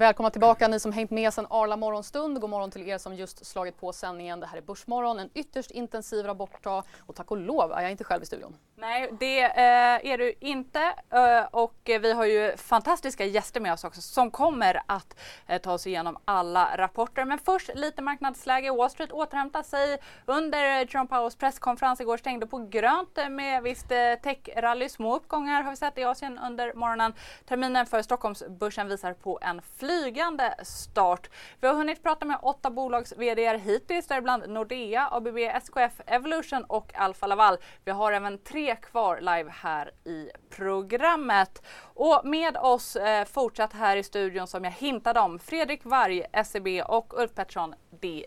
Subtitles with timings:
[0.00, 2.40] Välkomna tillbaka ni som hängt med sedan Arla morgonstund.
[2.40, 4.40] God morgon till er som just slagit på sändningen.
[4.40, 8.04] Det här är Börsmorgon, en ytterst intensiv rapportdag och tack och lov är jag inte
[8.04, 8.56] själv i studion.
[8.76, 10.80] Nej, det eh, är du inte
[11.10, 15.16] eh, och vi har ju fantastiska gäster med oss också som kommer att
[15.46, 17.24] eh, ta oss igenom alla rapporter.
[17.24, 18.70] Men först lite marknadsläge.
[18.70, 24.14] Wall Street återhämtar sig under Jerome Powells presskonferens igår stängde på grönt med visst eh,
[24.22, 24.88] techrally.
[24.88, 27.12] Små uppgångar har vi sett i Asien under morgonen.
[27.48, 31.30] Terminen för Stockholmsbörsen visar på en flygande start.
[31.60, 36.92] Vi har hunnit prata med åtta bolags vd hittills, däribland Nordea, ABB, SKF, Evolution och
[36.94, 37.56] Alfa Laval.
[37.84, 41.62] Vi har även tre kvar live här i programmet.
[41.82, 46.66] Och med oss eh, fortsatt här i studion som jag hintade om, Fredrik Varg, SEB
[46.86, 48.24] och Ulf Pettersson, DI.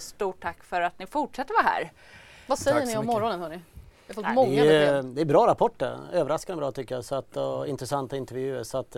[0.00, 1.92] Stort tack för att ni fortsätter vara här.
[2.46, 3.60] Vad säger ni om morgonen hörni?
[4.06, 7.04] Jag fått många det, är, det är bra rapporter, överraskande bra tycker jag.
[7.04, 8.62] Så att, och intressanta intervjuer.
[8.62, 8.96] Så att,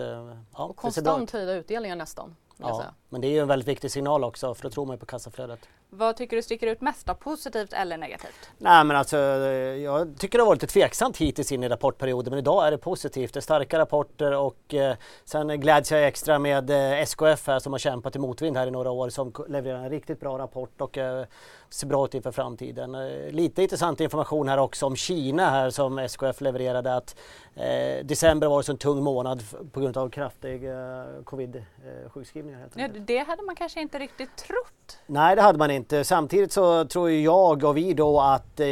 [0.53, 2.35] ja, och konstant höjda utdelningar nästan.
[2.61, 4.99] Ja, men det är ju en väldigt viktig signal också för då tror man ju
[4.99, 5.59] på kassaflödet.
[5.89, 8.49] Vad tycker du sticker ut mest då, positivt eller negativt?
[8.57, 12.39] Nej men alltså jag tycker det har varit lite tveksamt hittills in i rapportperioden men
[12.39, 13.33] idag är det positivt.
[13.33, 17.73] Det är starka rapporter och eh, sen gläds jag extra med eh, SKF här som
[17.73, 20.97] har kämpat i motvind här i några år som levererar en riktigt bra rapport och
[20.97, 21.25] eh,
[21.69, 22.95] ser bra ut inför framtiden.
[22.95, 27.15] Eh, lite intressant information här också om Kina här som SKF levererade att
[27.55, 32.67] eh, december var en tung månad på grund av kraftiga eh, covid-sjukskrivningar.
[32.75, 34.99] Ja, det hade man kanske inte riktigt trott.
[35.05, 36.03] Nej det hade man inte.
[36.03, 38.67] Samtidigt så tror jag och vi då att eh,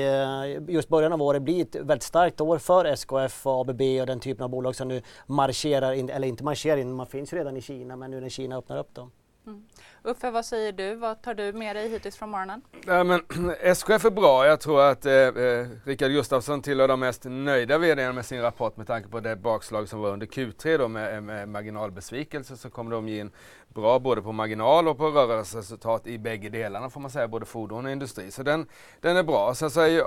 [0.68, 4.20] just början av året blir ett väldigt starkt år för SKF och ABB och den
[4.20, 7.58] typen av bolag som nu marscherar in, eller inte marscherar in, man finns ju redan
[7.58, 9.12] i Kina men nu när Kina öppnar upp dem.
[9.48, 9.64] Mm.
[10.04, 10.96] Uffe, vad säger du?
[10.96, 12.62] Vad tar du med dig hittills från morgonen?
[12.86, 13.22] Ja, men,
[13.62, 14.46] SKF är bra.
[14.46, 18.78] Jag tror att eh, eh, Rickard Gustafsson tillhör de mest nöjda vd med sin rapport
[18.78, 22.70] med tanke på det bakslag som var under Q3 då med, eh, med marginalbesvikelse så
[22.70, 23.32] kommer de ge in
[23.68, 27.86] bra både på marginal och på rörelseresultat i bägge delarna får man säga, både fordon
[27.86, 28.32] och industri.
[28.32, 28.68] Så den,
[29.02, 29.56] den är bra.
[29.56, 30.04] Sen så är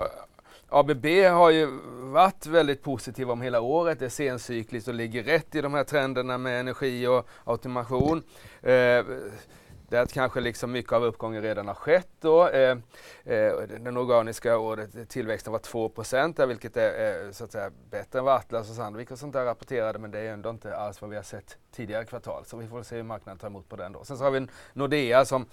[0.73, 1.67] ABB har ju
[2.01, 3.99] varit väldigt positiva om hela året.
[3.99, 8.23] Det är sencykliskt och ligger rätt i de här trenderna med energi och automation.
[8.63, 9.05] Eh,
[9.91, 12.49] där kanske liksom mycket av uppgången redan har skett då.
[12.49, 12.79] Eh,
[13.25, 15.93] eh, den organiska året, tillväxten var 2
[16.37, 19.33] där, vilket är eh, så att säga, bättre än vad Atlas och Sandvik och sånt
[19.33, 22.45] där rapporterade men det är ändå inte alls vad vi har sett tidigare kvartal.
[22.45, 24.05] Så vi får se hur marknaden tar emot på den då.
[24.05, 25.47] Sen så har vi Nordea som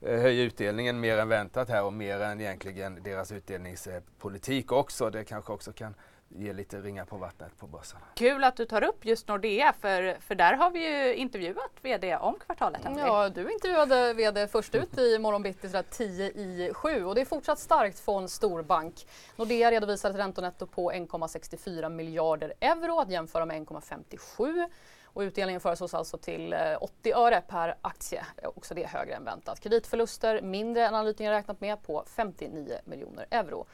[0.00, 5.10] eh, höjer utdelningen mer än väntat här och mer än egentligen deras utdelningspolitik också.
[5.10, 5.94] Det kanske också kan
[6.36, 7.98] ge lite ringar på vattnet på börsen.
[8.14, 12.16] Kul att du tar upp just Nordea för, för där har vi ju intervjuat VD
[12.16, 12.80] om kvartalet.
[12.96, 17.24] Ja, du intervjuade VD först ut i morgonbitti sådär 10 i 7 och det är
[17.24, 19.06] fortsatt starkt från storbank.
[19.36, 24.68] Nordea redovisar ett räntonetto på 1,64 miljarder euro att jämföra med 1,57
[25.04, 28.24] och utdelningen föreslås alltså till 80 eh, öre per aktie.
[28.42, 29.60] Också det högre än väntat.
[29.60, 33.66] Kreditförluster mindre än analytikerna räknat med på 59 miljoner euro.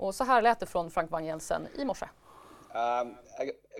[0.00, 2.06] Och så här lät det från Frank Jensen i morse.
[2.74, 3.16] Um,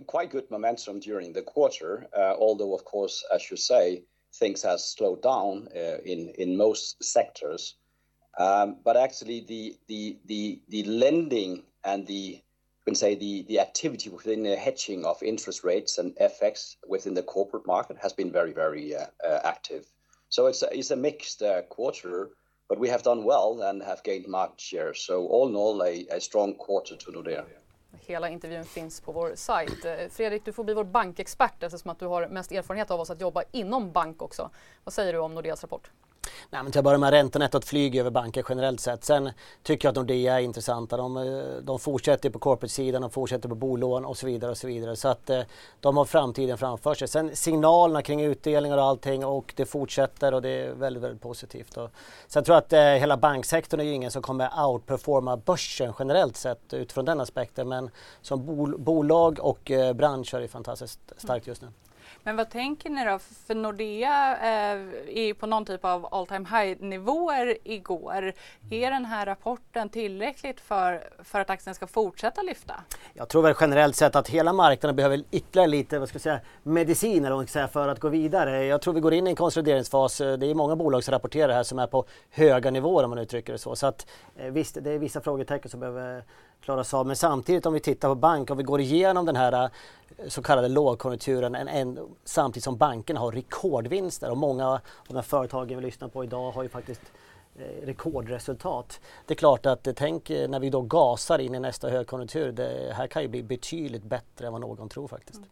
[0.07, 4.03] quite good momentum during the quarter, uh, although of course, as you say,
[4.41, 7.77] things has slowed down uh, in in most sectors.
[8.39, 12.43] Um, but actually, the the the the lending and the
[12.79, 17.15] you can say the the activity within the hedging of interest rates and FX within
[17.15, 19.87] the corporate market has been very very uh, uh, active.
[20.29, 22.31] So it's a, it's a mixed uh, quarter
[22.71, 24.95] but we have done well and have gained market share.
[24.95, 27.45] So all in all, a, a strong quarter to Nordea.
[28.07, 29.85] Hela intervjun finns på vår sajt.
[29.85, 33.11] Eh, Fredrik, du får bli vår bankexpert eftersom att du har mest erfarenhet av oss
[33.11, 34.51] att jobba inom bank också.
[34.85, 35.91] Vad säger du om Nordeas rapport?
[36.51, 39.05] Nej, men till att börja med räntenettot flyger över banker generellt sett.
[39.05, 39.31] Sen
[39.63, 40.97] tycker jag att Nordea är intressanta.
[40.97, 41.23] De, eh,
[41.63, 44.51] de fortsätter på corporate-sidan, de fortsätter på bolån och så vidare.
[44.51, 44.97] och Så vidare.
[44.97, 45.41] Så att eh,
[45.81, 47.09] de har framtiden framför sig.
[47.09, 51.77] Sen signalerna kring utdelningar och allting och det fortsätter och det är väldigt, väldigt positivt.
[51.77, 51.91] Och
[52.27, 56.37] sen tror jag att eh, hela banksektorn är ju ingen som kommer outperforma börsen generellt
[56.37, 57.69] sett utifrån den aspekten.
[57.69, 57.91] Men
[58.23, 61.69] som bol bolag och eh, bransch är det fantastiskt starkt just nu.
[62.23, 63.19] Men vad tänker ni då?
[63.19, 68.33] För Nordea eh, är ju på någon typ av all time high nivåer igår.
[68.71, 72.75] Är den här rapporten tillräckligt för, för att aktien ska fortsätta lyfta?
[73.15, 76.41] Jag tror väl generellt sett att hela marknaden behöver ytterligare lite vad ska jag säga,
[76.63, 78.65] medicin eller säga, för att gå vidare.
[78.65, 80.19] Jag tror vi går in i en konsolideringsfas.
[80.19, 83.53] Det är många bolag som rapporterar här som är på höga nivåer om man uttrycker
[83.53, 83.77] det så.
[83.77, 84.07] Så att,
[84.37, 86.25] eh, visst, det är vissa frågetecken som behöver
[86.61, 87.07] klaras av.
[87.07, 89.71] Men samtidigt om vi tittar på bank, om vi går igenom den här eh,
[90.29, 94.79] så kallade lågkonjunkturen en, en, samtidigt som bankerna har rekordvinster och många av
[95.09, 97.03] de här företagen vi lyssnar på idag har ju faktiskt
[97.57, 99.01] eh, rekordresultat.
[99.27, 102.53] Det är klart att eh, tänk eh, när vi då gasar in i nästa högkonjunktur,
[102.53, 105.39] det här kan ju bli betydligt bättre än vad någon tror faktiskt.
[105.39, 105.49] Mm.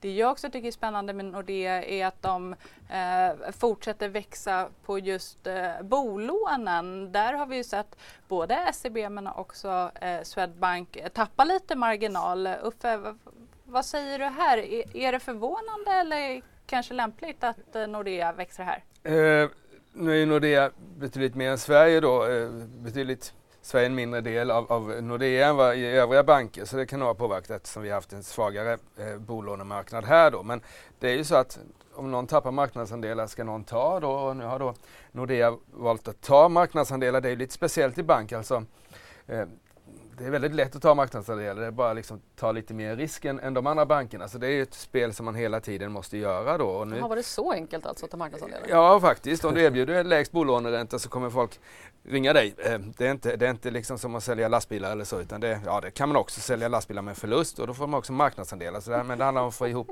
[0.00, 2.54] Det jag också tycker är spännande med Nordea är att de
[2.90, 7.12] eh, fortsätter växa på just eh, bolånen.
[7.12, 7.96] Där har vi ju sett
[8.28, 12.48] både SEB men också eh, Swedbank tappa lite marginal.
[12.62, 13.14] Uffe,
[13.64, 14.58] vad säger du här?
[14.58, 18.84] Är, är det förvånande eller kanske lämpligt att eh, Nordea växer här?
[19.02, 19.50] Eh,
[19.92, 23.34] nu är ju Nordea betydligt mer än Sverige då, eh, betydligt
[23.68, 26.98] Sverige en mindre del av, av Nordea än vad i övriga banker så det kan
[26.98, 30.42] nog ha påverkat eftersom vi haft en svagare eh, bolånemarknad här då.
[30.42, 30.60] Men
[30.98, 31.58] det är ju så att
[31.94, 34.74] om någon tappar marknadsandelar ska någon ta då och nu har då
[35.12, 37.20] Nordea valt att ta marknadsandelar.
[37.20, 38.64] Det är lite speciellt i bank alltså.
[39.26, 39.44] Eh,
[40.18, 41.60] det är väldigt lätt att ta marknadsandelar.
[41.60, 44.28] Det är bara liksom ta lite mer risk än, än de andra bankerna.
[44.28, 46.66] Så det är ett spel som man hela tiden måste göra då.
[46.66, 47.00] Och nu...
[47.00, 48.66] var det så enkelt alltså att ta marknadsandelar?
[48.68, 49.44] Ja faktiskt.
[49.44, 51.60] Om du erbjuder lägst bolåneränta så kommer folk
[52.10, 52.54] ringa dig.
[52.58, 55.40] Eh, det är inte, det är inte liksom som att sälja lastbilar eller så utan
[55.40, 58.12] det, ja, det kan man också sälja lastbilar med förlust och då får man också
[58.12, 58.80] marknadsandelar.
[58.80, 59.90] Så det, men det handlar om att få ihop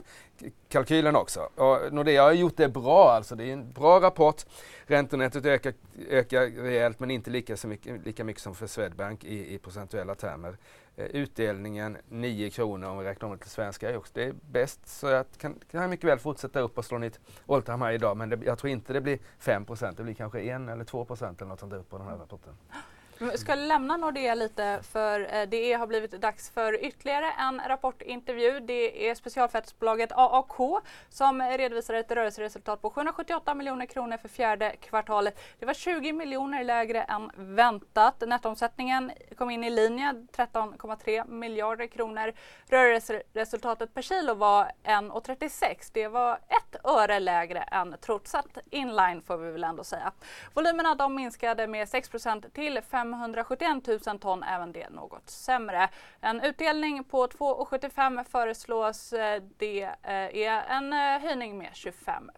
[0.68, 1.40] kalkylen också.
[1.40, 3.34] Och Nordea har gjort det bra alltså.
[3.34, 4.44] Det är en bra rapport.
[4.86, 5.72] Räntenettot ökar,
[6.08, 10.14] ökar rejält men inte lika, så mycket, lika mycket som för Swedbank i, i procentuella
[10.14, 10.56] termer.
[10.96, 14.34] Eh, utdelningen 9 kronor om vi räknar om det till svenska är också det är
[14.50, 14.88] bäst.
[14.88, 18.28] Så jag kan, kan mycket väl fortsätta upp och slå nytt all time idag men
[18.28, 21.60] det, jag tror inte det blir 5% det blir kanske 1 eller 2% eller något
[21.60, 22.52] sånt upp på den här rapporten.
[23.18, 28.60] Vi ska lämna Nordea lite för eh, det har blivit dags för ytterligare en rapportintervju.
[28.60, 35.40] Det är specialfettsbolaget AAK som redovisar ett rörelseresultat på 778 miljoner kronor för fjärde kvartalet.
[35.58, 38.22] Det var 20 miljoner lägre än väntat.
[38.26, 42.32] Nettoomsättningen kom in i linje 13,3 miljarder kronor.
[42.68, 45.90] Rörelseresultatet per kilo var 1,36.
[45.92, 50.12] Det var ett öre lägre än trotsat inline får vi väl ändå säga.
[50.54, 55.88] Volymerna de minskade med 6% till 5 571 000 ton, även det något sämre.
[56.20, 59.12] En utdelning på 2,75 föreslås.
[59.12, 62.30] Eh, det eh, är en eh, höjning med 25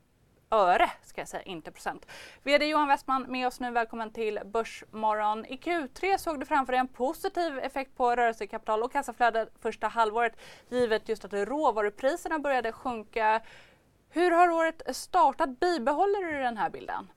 [0.50, 2.06] öre, ska jag säga, inte procent.
[2.42, 3.70] VD Johan Westman med oss nu.
[3.70, 5.44] Välkommen till Börsmorgon.
[5.44, 10.40] I Q3 såg du framför dig en positiv effekt på rörelsekapital och kassaflöde första halvåret
[10.68, 13.40] givet just att råvarupriserna började sjunka.
[14.10, 15.60] Hur har året startat?
[15.60, 17.08] Bibehåller du den här bilden?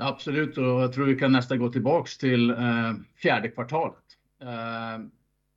[0.00, 3.94] Absolut, och jag tror vi kan nästan gå tillbaks till eh, fjärde kvartalet.
[4.42, 5.04] Eh,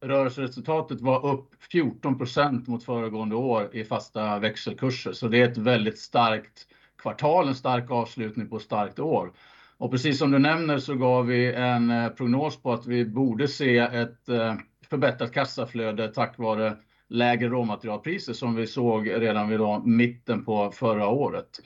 [0.08, 6.00] rörelseresultatet var upp 14% mot föregående år i fasta växelkurser, så det är ett väldigt
[6.00, 6.68] starkt
[6.98, 9.32] kvartal, en stark avslutning på ett starkt år.
[9.78, 13.48] Och precis som du nämner så gav vi en eh, prognos på att vi borde
[13.48, 14.56] se ett eh,
[14.90, 21.08] förbättrat kassaflöde tack vare lägre råmaterialpriser som vi såg redan vid då, mitten på förra
[21.08, 21.60] året.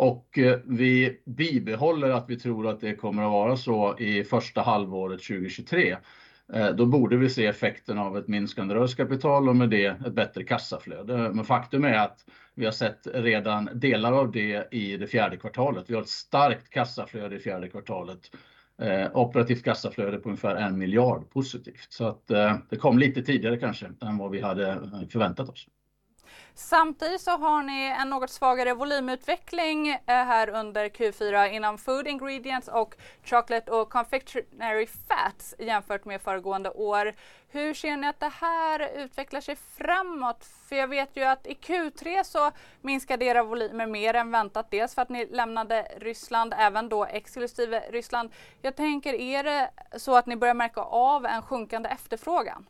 [0.00, 4.62] Och eh, vi bibehåller att vi tror att det kommer att vara så i första
[4.62, 5.96] halvåret 2023.
[6.52, 10.44] Eh, då borde vi se effekten av ett minskande rörelsekapital och med det ett bättre
[10.44, 11.30] kassaflöde.
[11.32, 12.24] Men faktum är att
[12.54, 15.90] vi har sett redan delar av det i det fjärde kvartalet.
[15.90, 18.20] Vi har ett starkt kassaflöde i fjärde kvartalet.
[18.78, 21.86] Eh, operativt kassaflöde på ungefär en miljard positivt.
[21.88, 24.78] Så att eh, det kom lite tidigare kanske än vad vi hade
[25.10, 25.66] förväntat oss.
[26.54, 32.68] Samtidigt så har ni en något svagare volymutveckling eh, här under Q4 inom Food Ingredients
[32.68, 32.94] och
[33.24, 37.14] Chocolate och Confectionery Fats jämfört med föregående år.
[37.48, 40.44] Hur ser ni att det här utvecklar sig framåt?
[40.68, 44.70] För jag vet ju att i Q3 så minskade era volymer mer än väntat.
[44.70, 48.30] Dels för att ni lämnade Ryssland, även då exklusive Ryssland.
[48.62, 52.66] Jag tänker, är det så att ni börjar märka av en sjunkande efterfrågan?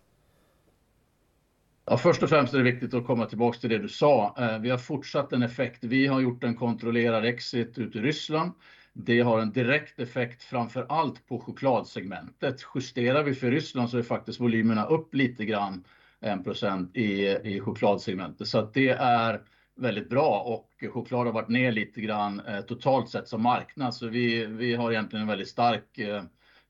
[1.85, 4.35] Ja, först och främst är det viktigt att komma tillbaka till det du sa.
[4.39, 5.85] Eh, vi har fortsatt en effekt.
[5.85, 8.53] Vi har gjort en kontrollerad exit ut i Ryssland.
[8.93, 12.67] Det har en direkt effekt framför allt på chokladsegmentet.
[12.75, 15.85] Justerar vi för Ryssland så är faktiskt volymerna upp lite grann,
[16.21, 18.49] 1 i, i chokladsegmentet.
[18.49, 19.43] Så att det är
[19.77, 23.95] väldigt bra och choklad har varit ner lite grann eh, totalt sett som marknad.
[23.95, 26.23] Så vi, vi har egentligen en väldigt stark eh,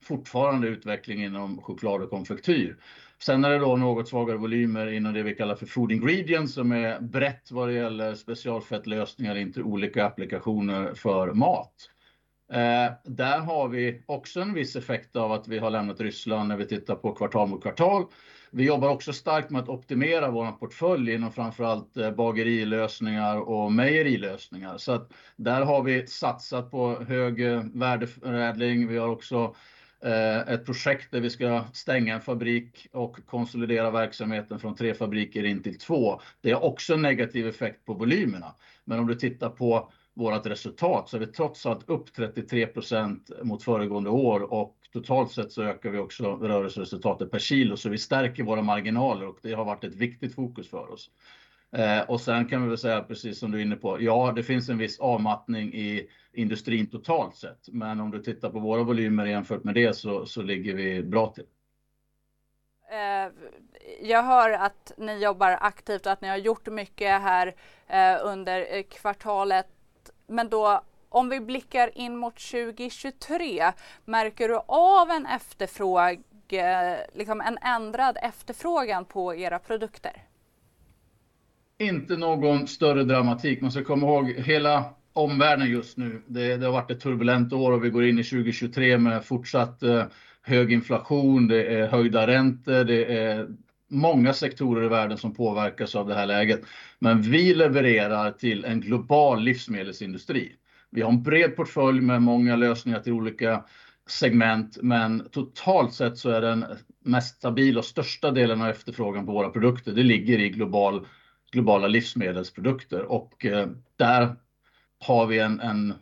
[0.02, 2.76] fortfarande utveckling inom choklad och konfektyr.
[3.22, 6.72] Sen är det då något svagare volymer inom det vi kallar för food ingredients som
[6.72, 11.74] är brett vad det gäller specialfettlösningar in till olika applikationer för mat.
[12.52, 16.56] Eh, där har vi också en viss effekt av att vi har lämnat Ryssland när
[16.56, 18.04] vi tittar på kvartal mot kvartal.
[18.50, 23.72] Vi jobbar också starkt med att optimera vår portfölj inom framför allt eh, bagerilösningar och
[23.72, 24.78] mejerilösningar.
[24.78, 28.88] Så att där har vi satsat på hög eh, värdeförädling.
[28.88, 29.54] Vi har också
[30.02, 35.44] Eh, ett projekt där vi ska stänga en fabrik och konsolidera verksamheten från tre fabriker
[35.44, 38.54] in till två, Det har också en negativ effekt på volymerna.
[38.84, 43.62] Men om du tittar på vårt resultat så är vi trots allt upp 33% mot
[43.62, 47.76] föregående år och totalt sett så ökar vi också rörelseresultatet per kilo.
[47.76, 51.10] Så vi stärker våra marginaler och det har varit ett viktigt fokus för oss.
[51.72, 54.42] Eh, och sen kan vi väl säga precis som du är inne på, ja, det
[54.42, 57.68] finns en viss avmattning i industrin totalt sett.
[57.68, 59.96] Men om du tittar på våra volymer jämfört med det
[60.26, 61.46] så ligger vi bra till.
[62.90, 63.32] Eh,
[64.02, 67.54] jag hör att ni jobbar aktivt och att ni har gjort mycket här
[67.86, 69.66] eh, under kvartalet.
[70.26, 73.72] Men då om vi blickar in mot 2023,
[74.04, 76.22] märker du av en efterfråg,
[77.12, 80.29] liksom en ändrad efterfrågan på era produkter?
[81.80, 83.60] Inte någon större dramatik.
[83.60, 86.22] Man ska komma ihåg hela omvärlden just nu.
[86.26, 90.04] Det har varit ett turbulent år och vi går in i 2023 med fortsatt eh,
[90.42, 91.48] hög inflation.
[91.48, 92.84] Det är höjda räntor.
[92.84, 93.48] Det är
[93.88, 96.60] många sektorer i världen som påverkas av det här läget.
[96.98, 100.52] Men vi levererar till en global livsmedelsindustri.
[100.90, 103.64] Vi har en bred portfölj med många lösningar till olika
[104.06, 106.64] segment, men totalt sett så är den
[107.04, 109.92] mest stabila och största delen av efterfrågan på våra produkter.
[109.92, 111.06] Det ligger i global
[111.52, 113.46] globala livsmedelsprodukter och
[113.96, 114.36] där
[115.02, 115.94] har vi en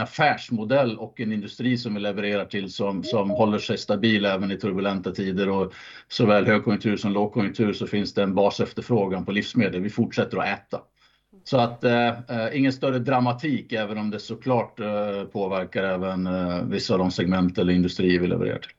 [0.00, 5.12] affärsmodell och en industri som vi levererar till som håller sig stabil även i turbulenta
[5.12, 5.72] tider och
[6.08, 9.80] såväl högkonjunktur som lågkonjunktur så finns det en basefterfrågan på livsmedel.
[9.80, 10.80] Vi fortsätter att äta.
[11.44, 11.84] Så att
[12.52, 14.76] ingen större dramatik, även om det såklart
[15.32, 16.28] påverkar även
[16.70, 18.72] vissa av de segment eller industrier vi levererar till.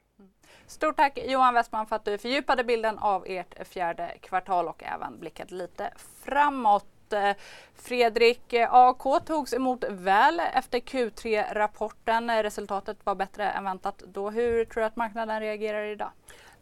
[0.72, 5.20] Stort tack Johan Westman för att du fördjupade bilden av ert fjärde kvartal och även
[5.20, 7.14] blickade lite framåt.
[7.14, 7.36] Eh,
[7.76, 12.30] Fredrik, eh, AAK togs emot väl efter Q3-rapporten.
[12.30, 14.30] Eh, resultatet var bättre än väntat då.
[14.30, 15.84] Hur tror du att marknaden reagerar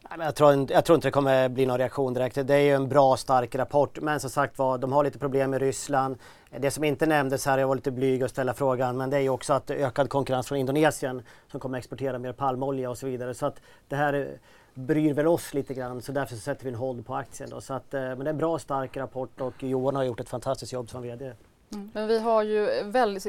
[0.03, 0.71] i dag?
[0.71, 2.47] Jag tror inte det kommer bli någon reaktion direkt.
[2.47, 5.51] Det är ju en bra stark rapport, men som sagt var, de har lite problem
[5.51, 6.17] med Ryssland.
[6.59, 9.21] Det som inte nämndes här, jag var lite blyg att ställa frågan, men det är
[9.21, 13.33] ju också att ökad konkurrens från Indonesien som kommer exportera mer palmolja och så vidare.
[13.33, 14.37] Så att det här
[14.73, 17.61] bryr väl oss lite grann, så därför sätter vi en hold på aktien då.
[17.61, 20.29] Så att, eh, men det är en bra stark rapport och Johan har gjort ett
[20.29, 21.33] fantastiskt jobb som VD.
[21.69, 23.23] Men vi har ju väldigt,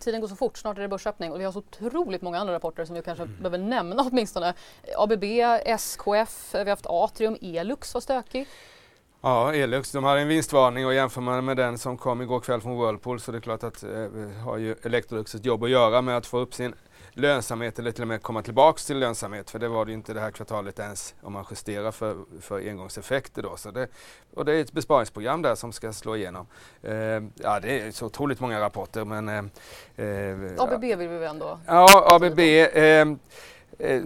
[0.00, 2.54] tiden går så fort, snart är det börsöppning och vi har så otroligt många andra
[2.54, 4.54] rapporter som vi kanske behöver nämna åtminstone.
[4.96, 5.24] ABB,
[5.64, 8.46] SKF, vi har haft Atrium, Elux var stökig.
[9.20, 12.60] Ja, Elux, de hade en vinstvarning och jämför man med den som kom igår kväll
[12.60, 14.08] från Whirlpool så det är klart att eh,
[14.44, 16.74] har ju Electrolux ett jobb att göra med att få upp sin
[17.16, 19.50] lönsamhet eller till och med komma tillbaks till lönsamhet.
[19.50, 22.68] För det var det ju inte det här kvartalet ens om man justerar för, för
[22.68, 23.56] engångseffekter då.
[23.56, 23.88] Så det,
[24.34, 26.46] och det är ett besparingsprogram där som ska slå igenom.
[26.82, 26.94] Eh,
[27.34, 29.28] ja, det är så otroligt många rapporter men...
[29.28, 29.44] Eh,
[30.58, 31.58] ABB vill vi ändå?
[31.66, 32.38] Ja, ABB.
[32.38, 33.08] Eh,
[33.78, 34.02] eh,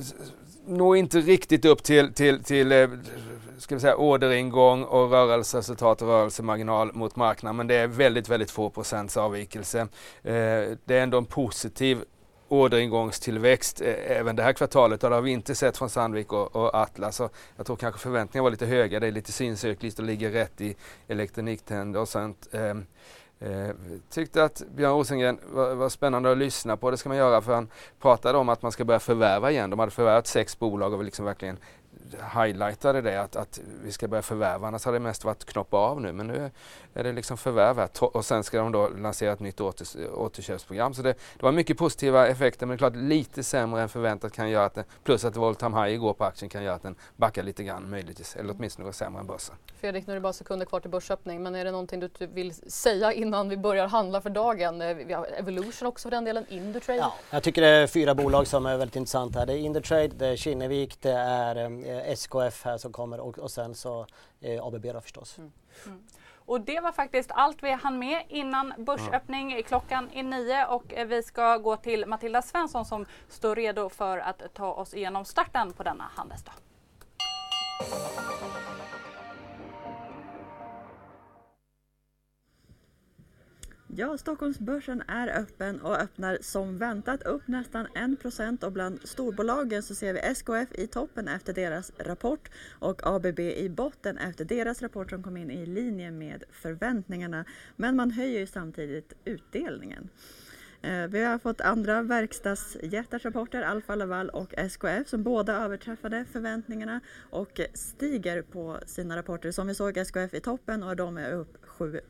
[0.67, 2.89] når inte riktigt upp till, till, till eh,
[3.59, 7.57] ska vi säga, orderingång och rörelseresultat och rörelsemarginal mot marknaden.
[7.57, 9.81] Men det är väldigt, väldigt få procents avvikelse.
[9.81, 9.87] Eh,
[10.85, 12.05] det är ändå en positiv
[12.51, 16.75] orderingångstillväxt även det här kvartalet och det har vi inte sett från Sandvik och, och
[16.75, 17.17] Atlas.
[17.17, 19.01] Så jag tror kanske förväntningarna var lite höga.
[19.01, 20.77] Det är lite syncykliskt och ligger rätt i
[21.09, 22.49] elektroniktänder och sånt.
[22.53, 22.87] Ehm,
[23.41, 23.69] eh,
[24.11, 26.91] tyckte att Björn Rosengren var, var, spännande att lyssna på.
[26.91, 27.69] Det ska man göra för han
[28.01, 29.71] pratade om att man ska börja förvärva igen.
[29.71, 31.59] De hade förvärvat sex bolag och liksom verkligen
[32.35, 34.69] highlightade det att, att vi ska börja förvärva.
[34.69, 36.51] Annars har det mest varit knoppa av nu men nu
[36.95, 37.89] är det liksom förvärv här.
[38.17, 40.95] Och sen ska de då lansera ett nytt åter, återköpsprogram.
[40.95, 44.33] Så det, det, var mycket positiva effekter men det är klart lite sämre än förväntat
[44.33, 46.83] kan göra att det, plus att all time high igår på aktien kan göra att
[46.83, 48.37] den backar lite grann möjligtvis.
[48.37, 49.55] Eller åtminstone var sämre än börsen.
[49.81, 52.55] Fredrik, nu är det bara sekunder kvar till börsöppning men är det någonting du vill
[52.55, 54.79] säga innan vi börjar handla för dagen?
[55.07, 56.99] Vi har Evolution också för den delen, Indutrade.
[56.99, 59.47] Ja, jag tycker det är fyra bolag som är väldigt intressanta här.
[59.47, 61.57] Det är Indutrade, det är Kinnevik, det är
[62.01, 64.07] SKF här som kommer och, och sen så
[64.41, 65.39] eh, ABB då förstås.
[65.39, 65.53] Mm.
[65.87, 66.03] Mm.
[66.51, 69.63] Och det var faktiskt allt vi hann med innan börsöppning.
[69.63, 74.55] Klockan är nio och vi ska gå till Matilda Svensson som står redo för att
[74.55, 76.55] ta oss igenom starten på denna handelsdag.
[83.97, 87.87] Ja, Stockholmsbörsen är öppen och öppnar som väntat upp nästan
[88.55, 93.41] 1 och bland storbolagen så ser vi SKF i toppen efter deras rapport och ABB
[93.41, 97.45] i botten efter deras rapport som kom in i linje med förväntningarna.
[97.77, 100.09] Men man höjer ju samtidigt utdelningen.
[100.83, 107.01] Eh, vi har fått andra verkstadsjättars rapporter, Alfa Laval och SKF, som båda överträffade förväntningarna
[107.31, 109.51] och stiger på sina rapporter.
[109.51, 112.01] Som vi såg SKF i toppen och de är upp 7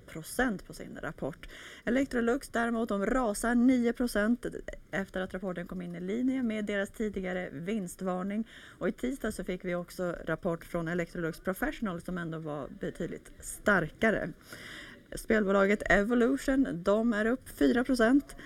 [0.67, 1.49] på sin rapport.
[1.85, 4.61] Electrolux däremot, de rasar 9%
[4.91, 8.49] efter att rapporten kom in i linje med deras tidigare vinstvarning.
[8.79, 13.33] Och i tisdag så fick vi också rapport från Electrolux Professional som ändå var betydligt
[13.41, 14.33] starkare.
[15.15, 18.37] Spelbolaget Evolution, de är upp 4 procent.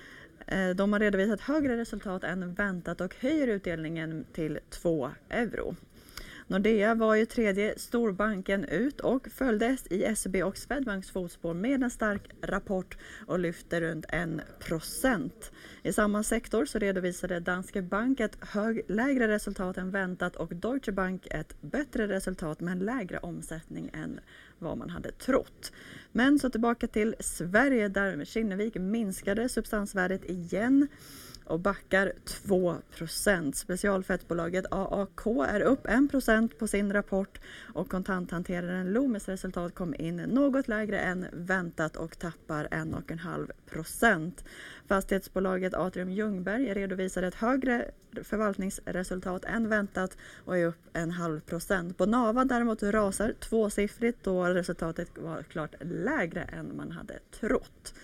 [0.46, 5.76] Eh, de har redovisat högre resultat än väntat och höjer utdelningen till 2 euro.
[6.46, 11.90] Nordea var ju tredje storbanken ut och följdes i SEB och Swedbanks fotspår med en
[11.90, 15.30] stark rapport och lyfte runt 1%
[15.82, 20.92] I samma sektor så redovisade Danske Bank ett hög, lägre resultat än väntat och Deutsche
[20.92, 24.20] Bank ett bättre resultat men lägre omsättning än
[24.58, 25.72] vad man hade trott.
[26.12, 30.88] Men så tillbaka till Sverige där Kinnevik minskade substansvärdet igen
[31.44, 32.12] och backar
[32.46, 37.40] 2% Specialfettbolaget AAK är upp 1 på sin rapport
[37.74, 44.32] och kontanthanteraren Loomis resultat kom in något lägre än väntat och tappar 1,5%
[44.88, 47.90] Fastighetsbolaget Atrium Ljungberg redovisar ett högre
[48.22, 51.96] förvaltningsresultat än väntat och är upp en halv procent.
[51.96, 57.94] Bonava däremot rasar tvåsiffrigt då resultatet var klart lägre än man hade trott.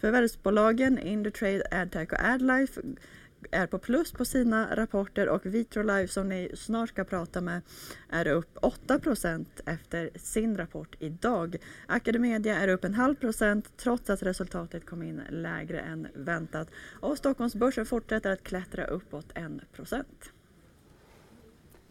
[0.00, 2.80] Förvärvsbolagen Indutrade, AdTech och AdLife
[3.50, 7.62] är på plus på sina rapporter och Vitrolife som ni snart ska prata med
[8.10, 11.56] är upp 8% efter sin rapport idag.
[11.86, 16.68] Academedia är upp en halv procent trots att resultatet kom in lägre än väntat
[17.00, 20.32] och Stockholmsbörsen fortsätter att klättra uppåt 1 procent.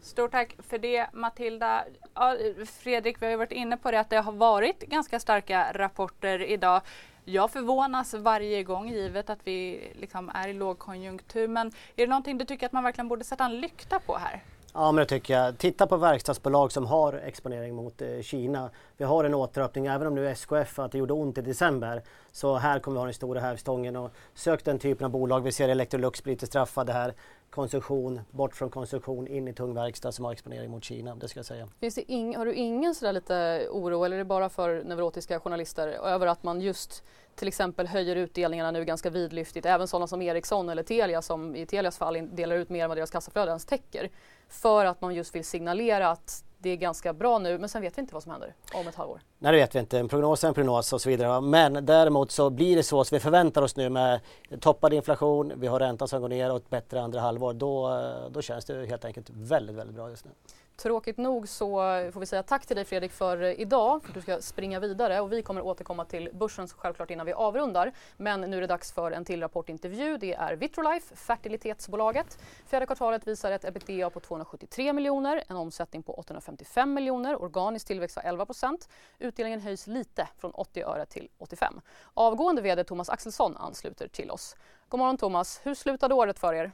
[0.01, 1.85] Stort tack för det Matilda.
[2.13, 5.71] Ja, Fredrik, vi har ju varit inne på det att det har varit ganska starka
[5.73, 6.81] rapporter idag.
[7.27, 11.47] Jag förvånas varje gång givet att vi liksom är i lågkonjunktur.
[11.47, 14.43] Men är det någonting du tycker att man verkligen borde sätta en lykta på här?
[14.73, 15.57] Ja, men det tycker jag.
[15.57, 18.69] Titta på verkstadsbolag som har exponering mot eh, Kina.
[18.97, 22.03] Vi har en återöppning, även om nu SKF att det gjorde ont i december.
[22.31, 25.41] Så här kommer vi ha den stora hävstången och sök den typen av bolag.
[25.41, 27.13] Vi ser Electrolux bli lite straffade här
[27.55, 31.15] konsumtion, bort från konsumtion, in i tung verkstad som har exponering mot Kina.
[31.15, 31.67] Det ska jag säga.
[31.79, 35.39] Finns det ing, har du ingen sådär lite oro eller är det bara för neurotiska
[35.39, 37.03] journalister över att man just
[37.35, 41.65] till exempel höjer utdelningarna nu ganska vidlyftigt, även sådana som Ericsson eller Telia som i
[41.65, 44.09] Telias fall delar ut mer än vad deras kassaflöde ens täcker.
[44.47, 47.97] För att man just vill signalera att det är ganska bra nu men sen vet
[47.97, 49.21] vi inte vad som händer om ett halvår.
[49.39, 51.41] Nej det vet vi inte, en prognos är en prognos och så vidare.
[51.41, 54.19] Men däremot så blir det så som vi förväntar oss nu med
[54.59, 57.53] toppad inflation, vi har räntan som går ner och ett bättre andra halvår.
[57.53, 60.31] Då, då känns det helt enkelt väldigt, väldigt bra just nu.
[60.77, 61.75] Tråkigt nog så
[62.13, 65.21] får vi säga tack till dig Fredrik för idag, för att du ska springa vidare
[65.21, 67.91] och vi kommer återkomma till börsen självklart innan vi avrundar.
[68.17, 70.17] Men nu är det dags för en till rapportintervju.
[70.17, 72.39] Det är Vitrolife, fertilitetsbolaget.
[72.67, 78.15] Fjärde kvartalet visar ett ebitda på 273 miljoner, en omsättning på 855 miljoner, organisk tillväxt
[78.15, 78.89] var 11 procent.
[79.19, 81.81] Utdelningen höjs lite från 80 öre till 85.
[82.13, 84.55] Avgående VD Thomas Axelsson ansluter till oss.
[84.89, 86.71] God morgon Thomas, hur slutade året för er?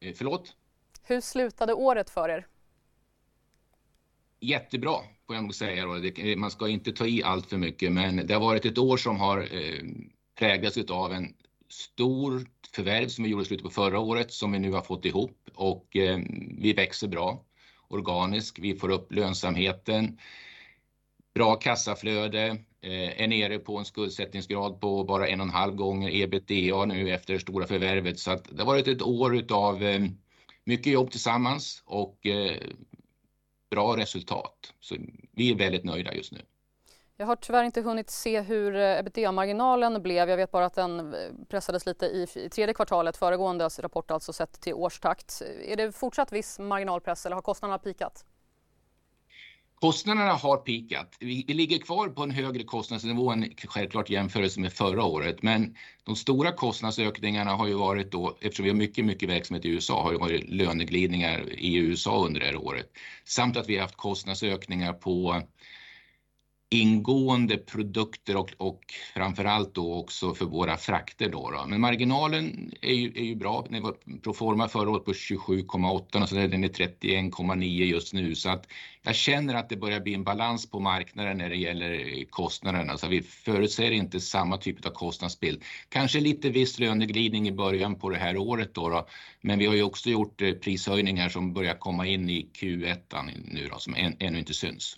[0.00, 0.56] Eh, förlåt?
[1.08, 2.46] Hur slutade året för er?
[4.40, 5.82] Jättebra får jag nog säga.
[6.16, 8.96] Eh, man ska inte ta i allt för mycket men det har varit ett år
[8.96, 9.82] som har eh,
[10.38, 11.34] präglats av en
[11.68, 15.04] stor förvärv som vi gjorde i slutet på förra året som vi nu har fått
[15.04, 16.18] ihop och eh,
[16.58, 17.44] vi växer bra
[17.88, 18.58] organiskt.
[18.58, 20.18] Vi får upp lönsamheten,
[21.34, 22.46] bra kassaflöde,
[22.80, 27.10] eh, är nere på en skuldsättningsgrad på bara en och en halv gånger ebitda nu
[27.10, 28.18] efter det stora förvärvet.
[28.18, 30.00] Så att det har varit ett år utav eh,
[30.66, 32.62] mycket jobb tillsammans och eh,
[33.70, 34.72] bra resultat.
[34.80, 34.96] Så
[35.32, 36.40] vi är väldigt nöjda just nu.
[37.16, 40.28] Jag har tyvärr inte hunnit se hur eh, ebitda-marginalen blev.
[40.30, 44.32] Jag vet bara att den eh, pressades lite i, i tredje kvartalet, föregående rapport alltså
[44.32, 45.42] sett till årstakt.
[45.64, 48.24] Är det fortsatt viss marginalpress eller har kostnaderna pikat?
[49.80, 51.16] Kostnaderna har pikat.
[51.20, 55.42] Vi, vi, ligger kvar på en högre kostnadsnivå än självklart jämförelse med förra året.
[55.42, 59.68] Men de stora kostnadsökningarna har ju varit då, eftersom vi har mycket, mycket verksamhet i
[59.68, 62.92] USA, har ju varit löneglidningar i USA under det här året.
[63.24, 65.42] Samt att vi har haft kostnadsökningar på
[66.68, 68.80] ingående produkter och, och
[69.14, 71.28] framförallt då också för våra frakter.
[71.28, 71.66] Då, då.
[71.66, 73.66] Men marginalen är ju, är ju bra.
[73.70, 78.34] Den var proforma förra året på 27,8 och så är den är 31,9 just nu.
[78.34, 78.66] Så att
[79.02, 82.98] jag känner att det börjar bli en balans på marknaden när det gäller eh, kostnaderna.
[82.98, 85.64] Så vi förutser inte samma typ av kostnadsbild.
[85.88, 89.06] Kanske lite viss löneglidning i början på det här året då, då.
[89.40, 92.98] men vi har ju också gjort eh, prishöjningar som börjar komma in i Q1
[93.44, 94.96] nu då, som än, ännu inte syns.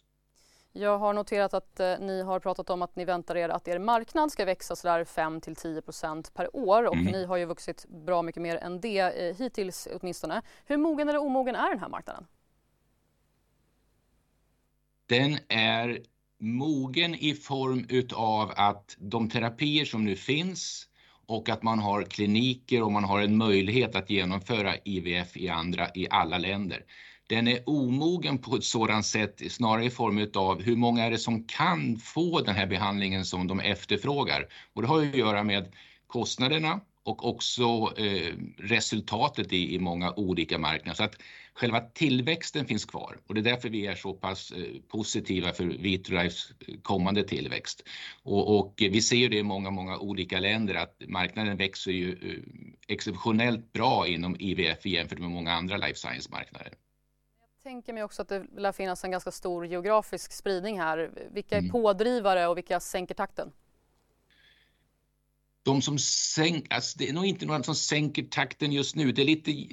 [0.79, 3.79] Jag har noterat att eh, ni har pratat om att ni väntar er att er
[3.79, 7.13] marknad ska växa sådär 5 till 10% per år och mm.
[7.13, 10.43] ni har ju vuxit bra mycket mer än det eh, hittills åtminstone.
[10.67, 12.27] Hur mogen eller omogen är den här marknaden?
[15.07, 16.03] Den är
[16.39, 20.89] mogen i form utav att de terapier som nu finns
[21.27, 25.89] och att man har kliniker och man har en möjlighet att genomföra IVF i andra
[25.95, 26.85] i alla länder
[27.29, 31.19] den är omogen på ett sådant sätt, snarare i form av hur många är det
[31.19, 34.49] som kan få den här behandlingen som de efterfrågar.
[34.73, 35.73] Och det har ju att göra med
[36.07, 40.97] kostnaderna och också eh, resultatet i, i många olika marknader.
[40.97, 41.17] Så att
[41.55, 45.65] själva tillväxten finns kvar och det är därför vi är så pass eh, positiva för
[45.65, 47.89] Vitrolifes eh, kommande tillväxt.
[48.23, 52.13] Och, och, vi ser ju det i många, många olika länder att marknaden växer ju
[52.13, 56.73] eh, exceptionellt bra inom IVF jämfört med många andra life science-marknader
[57.69, 61.11] tänker mig också att det lär finnas en ganska stor geografisk spridning här.
[61.33, 61.71] Vilka är mm.
[61.71, 63.53] pådrivare och vilka sänker takten?
[65.63, 69.13] De som sänker, alltså det är nog inte några som sänker takten just nu.
[69.13, 69.67] Det är lite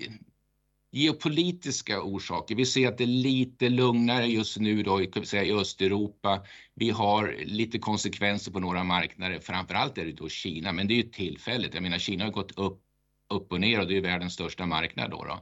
[0.92, 2.56] geopolitiska orsaker.
[2.56, 6.46] Vi ser att det är lite lugnare just nu då, säga, i Östeuropa.
[6.74, 9.40] Vi har lite konsekvenser på några marknader.
[9.40, 11.74] Framförallt är det då Kina, men det är ju tillfälligt.
[11.74, 12.82] Jag menar, Kina har gått upp,
[13.30, 15.24] upp och ner och det är världens största marknad då.
[15.24, 15.40] då.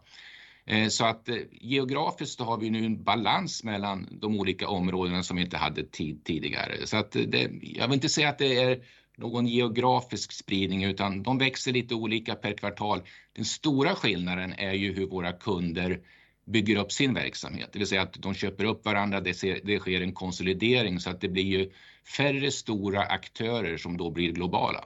[0.66, 5.38] Eh, så att eh, geografiskt har vi nu en balans mellan de olika områdena som
[5.38, 6.88] vi inte hade tid tidigare.
[6.88, 8.84] Så att eh, det, jag vill inte säga att det är
[9.16, 13.02] någon geografisk spridning utan de växer lite olika per kvartal.
[13.34, 16.00] Den stora skillnaden är ju hur våra kunder
[16.46, 19.80] bygger upp sin verksamhet, det vill säga att de köper upp varandra, det, ser, det
[19.80, 21.72] sker en konsolidering så att det blir ju
[22.18, 24.84] färre stora aktörer som då blir globala.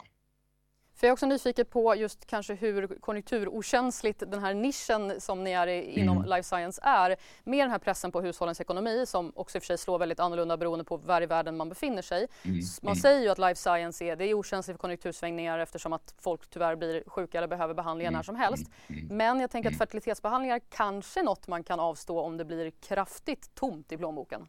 [0.98, 5.52] För jag är också nyfiken på just kanske hur konjunkturokänsligt den här nischen som ni
[5.52, 6.30] är i, inom mm.
[6.30, 7.16] life science är.
[7.44, 10.20] Med den här pressen på hushållens ekonomi som också i och för sig slår väldigt
[10.20, 12.28] annorlunda beroende på var i världen man befinner sig.
[12.44, 12.60] Mm.
[12.82, 13.02] Man mm.
[13.02, 16.76] säger ju att life science är, det är okänsligt för konjunktursvängningar eftersom att folk tyvärr
[16.76, 18.24] blir sjuka eller behöver behandlingar när mm.
[18.24, 18.70] som helst.
[18.88, 19.02] Mm.
[19.02, 19.18] Mm.
[19.18, 23.56] Men jag tänker att fertilitetsbehandlingar kanske är något man kan avstå om det blir kraftigt
[23.56, 24.48] tomt i plånboken.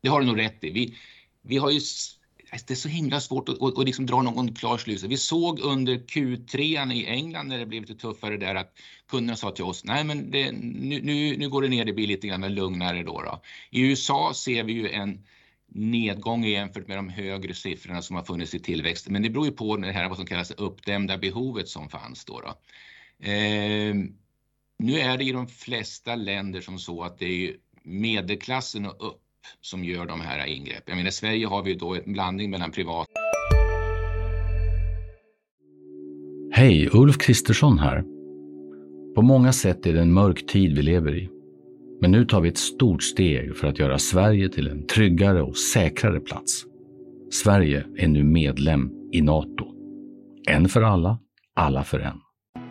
[0.00, 0.70] Det har du nog rätt i.
[0.70, 0.96] Vi,
[1.42, 1.80] vi har ju
[2.52, 5.12] Alltså, det är så himla svårt att, och, och liksom dra någon klar slutsats.
[5.12, 9.50] Vi såg under Q3 i England när det blev lite tuffare där att kunderna sa
[9.50, 12.54] till oss, nej men det, nu, nu, nu går det ner, det blir lite grann
[12.54, 13.42] lugnare då, då.
[13.70, 15.24] I USA ser vi ju en
[15.72, 19.08] nedgång jämfört med de högre siffrorna som har funnits i tillväxt.
[19.08, 22.40] Men det beror ju på det här vad som kallas uppdämda behovet som fanns då.
[22.40, 22.48] då.
[23.26, 23.94] Eh,
[24.78, 29.22] nu är det i de flesta länder som så att det är medelklassen och upp
[29.60, 30.82] som gör de här ingreppen.
[30.86, 33.06] Jag menar, I Sverige har vi då en blandning mellan privat...
[36.52, 38.04] Hej, Ulf Kristersson här.
[39.14, 41.28] På många sätt är det en mörk tid vi lever i.
[42.00, 45.56] Men nu tar vi ett stort steg för att göra Sverige till en tryggare och
[45.56, 46.64] säkrare plats.
[47.30, 49.66] Sverige är nu medlem i Nato.
[50.48, 51.18] En för alla,
[51.54, 52.20] alla för en.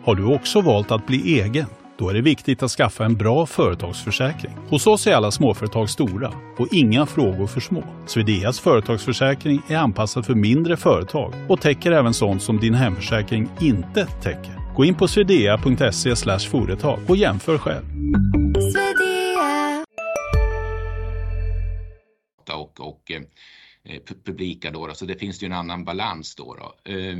[0.04, 1.66] Har du också valt att bli egen?
[2.00, 4.52] Då är det viktigt att skaffa en bra företagsförsäkring.
[4.68, 7.84] Hos oss är alla småföretag stora och inga frågor för små.
[8.06, 14.06] Swedeas företagsförsäkring är anpassad för mindre företag och täcker även sånt som din hemförsäkring inte
[14.06, 14.74] täcker.
[14.76, 17.84] Gå in på swedea.se företag och jämför själv.
[22.52, 26.54] Och, och eh, publika då, så det finns ju en annan balans då.
[26.54, 26.92] då.
[26.92, 27.18] Eh,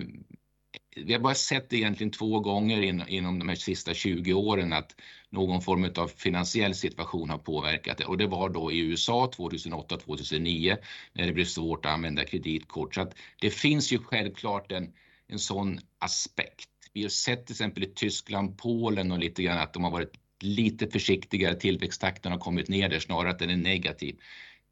[0.97, 4.97] vi har bara sett egentligen två gånger in, inom de här sista 20 åren att
[5.31, 10.77] någon form av finansiell situation har påverkat det och det var då i USA 2008-2009
[11.13, 12.95] när det blev svårt att använda kreditkort.
[12.95, 14.93] Så att det finns ju självklart en,
[15.29, 16.69] en sån aspekt.
[16.93, 20.13] Vi har sett till exempel i Tyskland, Polen och lite grann att de har varit
[20.41, 21.55] lite försiktigare.
[21.55, 24.17] Tillväxttakten har kommit ner där snarare att den är negativ.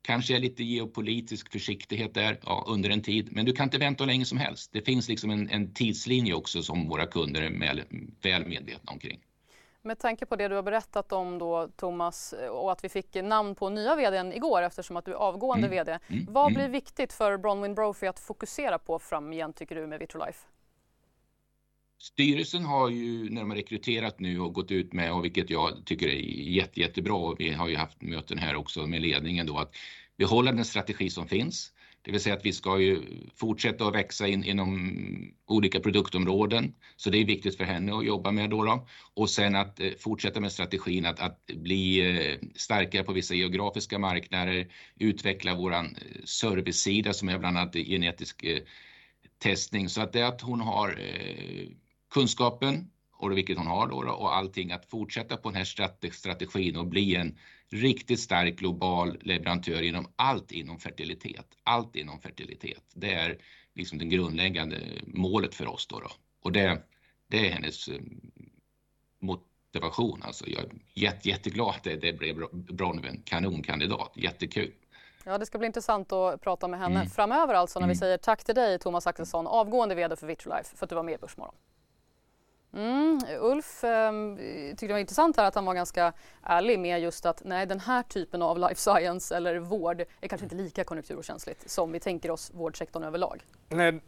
[0.02, 4.04] Kanske är lite geopolitisk försiktighet där ja, under en tid, men du kan inte vänta
[4.04, 4.72] hur länge som helst.
[4.72, 7.82] Det finns liksom en, en tidslinje också som våra kunder är väl,
[8.22, 9.20] väl medvetna omkring.
[9.82, 13.54] Med tanke på det du har berättat om då Thomas och att vi fick namn
[13.54, 15.76] på nya vdn igår eftersom att du är avgående mm.
[15.76, 15.98] vd.
[16.08, 16.26] Mm.
[16.28, 16.54] Vad mm.
[16.54, 20.46] blir viktigt för Bronwyn Brophy att fokusera på framgent tycker du med Vitrolife?
[22.00, 25.86] Styrelsen har ju när de har rekryterat nu och gått ut med och vilket jag
[25.86, 29.58] tycker är jätte, jättebra och vi har ju haft möten här också med ledningen då
[29.58, 29.74] att
[30.16, 31.72] behålla den strategi som finns.
[32.02, 33.02] Det vill säga att vi ska ju
[33.34, 36.74] fortsätta att växa in inom olika produktområden.
[36.96, 38.64] Så det är viktigt för henne att jobba med då.
[38.64, 38.86] då.
[39.14, 43.98] Och sen att eh, fortsätta med strategin att, att bli eh, starkare på vissa geografiska
[43.98, 48.58] marknader, utveckla våran eh, servicesida som är bland annat genetisk eh,
[49.38, 49.88] testning.
[49.88, 51.68] Så att det är att hon har eh,
[52.10, 56.86] kunskapen och vilket hon har då, och allting att fortsätta på den här strategin och
[56.86, 61.46] bli en riktigt stark global leverantör inom allt inom fertilitet.
[61.62, 62.82] Allt inom fertilitet.
[62.94, 63.38] Det är
[63.74, 66.00] liksom det grundläggande målet för oss då.
[66.00, 66.10] då.
[66.42, 66.82] Och det,
[67.26, 68.00] det är hennes eh,
[69.20, 70.22] motivation.
[70.22, 74.12] Alltså jag är jätte, jätteglad att det, det blev bra nu, en kanonkandidat.
[74.14, 74.72] Jättekul.
[75.24, 77.10] Ja, det ska bli intressant att prata med henne mm.
[77.10, 77.94] framöver alltså när mm.
[77.94, 81.02] vi säger tack till dig Thomas Axelsson, avgående VD för Vitrolife, för att du var
[81.02, 81.54] med i Börsmorgon.
[82.72, 84.12] Mm, Ulf eh,
[84.70, 87.80] tyckte det var intressant här att han var ganska ärlig med just att nej, den
[87.80, 92.30] här typen av life science eller vård är kanske inte lika konjunkturkänsligt som vi tänker
[92.30, 93.44] oss vårdsektorn överlag.
[93.68, 94.00] Nej,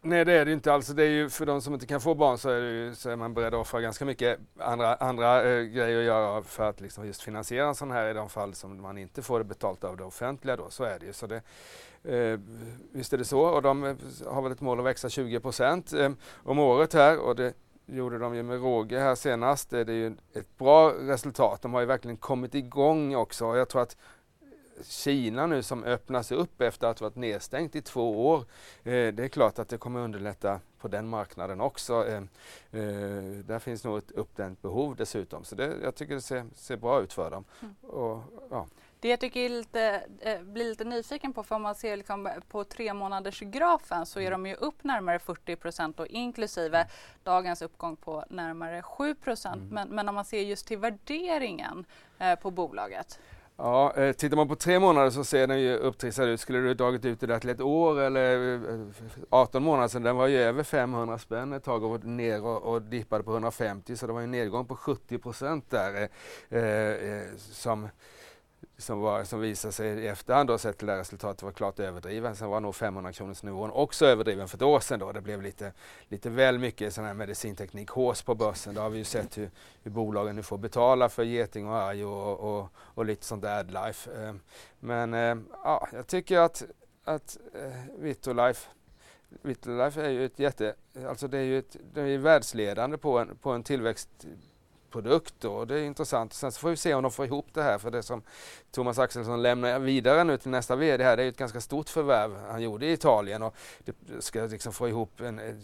[0.00, 0.86] nej det är det inte alls.
[0.86, 3.16] Det är ju för de som inte kan få barn så är, ju, så är
[3.16, 7.06] man beredd att offra ganska mycket andra, andra eh, grejer att göra för att liksom
[7.06, 9.96] just finansiera en sån här i de fall som man inte får det betalt av
[9.96, 10.70] det offentliga då.
[10.70, 11.12] Så är det ju.
[11.12, 11.42] Så det,
[12.04, 12.38] Eh,
[12.92, 15.92] visst är det så och de eh, har väl ett mål att växa 20 procent
[15.92, 16.10] eh,
[16.44, 17.52] om året här och det
[17.88, 19.70] gjorde de ju med råge här senast.
[19.70, 21.62] Det är ju ett bra resultat.
[21.62, 23.56] De har ju verkligen kommit igång också.
[23.56, 23.96] Jag tror att
[24.82, 28.38] Kina nu som öppnas upp efter att ha varit nedstängt i två år.
[28.82, 32.06] Eh, det är klart att det kommer underlätta på den marknaden också.
[32.06, 32.16] Eh,
[32.80, 35.44] eh, där finns nog ett uppdämt behov dessutom.
[35.44, 37.44] Så det, jag tycker det ser, ser bra ut för dem.
[37.60, 37.74] Mm.
[37.82, 38.66] Och, ja.
[39.00, 42.64] Det jag tycker lite, eh, blir lite nyfiken på, för om man ser liksom på
[42.64, 44.42] tre månaders grafen så är mm.
[44.42, 46.86] de ju upp närmare 40 procent och inklusive
[47.22, 49.56] dagens uppgång på närmare 7 procent.
[49.56, 49.74] Mm.
[49.74, 51.84] Men, men om man ser just till värderingen
[52.18, 53.18] eh, på bolaget.
[53.60, 56.40] Ja, eh, tittar man på tre månader så ser den ju upptrissad ut.
[56.40, 58.60] Skulle du dragit ut det där till ett år eller
[59.30, 62.62] 18 eh, månader sedan, den var ju över 500 spänn ett tag och ner och,
[62.62, 66.08] och dippade på 150 så det var en nedgång på 70 procent där
[66.48, 67.88] eh, eh, som
[68.78, 72.36] som, var, som visade sig i efterhand då sett till det resultatet var klart överdriven.
[72.36, 75.12] Sen var nog 500 kronors nivån också överdriven för ett år sedan då.
[75.12, 75.72] Det blev lite,
[76.08, 78.74] lite väl mycket sån här medicinteknik hås på börsen.
[78.74, 79.50] Då har vi ju sett hur,
[79.82, 83.58] hur bolagen nu får betala för Geting och Arjo och, och, och, lite sånt där
[83.58, 84.10] Adlife.
[84.10, 84.40] Ehm,
[84.80, 86.62] men ehm, ja, jag tycker att,
[87.04, 88.68] att eh, Vitrolife
[89.42, 90.74] Vitrolife är ju ett jätte,
[91.08, 94.08] alltså det är ju ett, det är världsledande på en, på en tillväxt
[94.90, 96.32] produkt och det är intressant.
[96.32, 98.22] Sen så får vi se om de får ihop det här för det som
[98.70, 102.36] Thomas Axelsson lämnar vidare nu till nästa VD här, det är ett ganska stort förvärv
[102.50, 105.54] han gjorde i Italien och det ska liksom få ihop en, eh,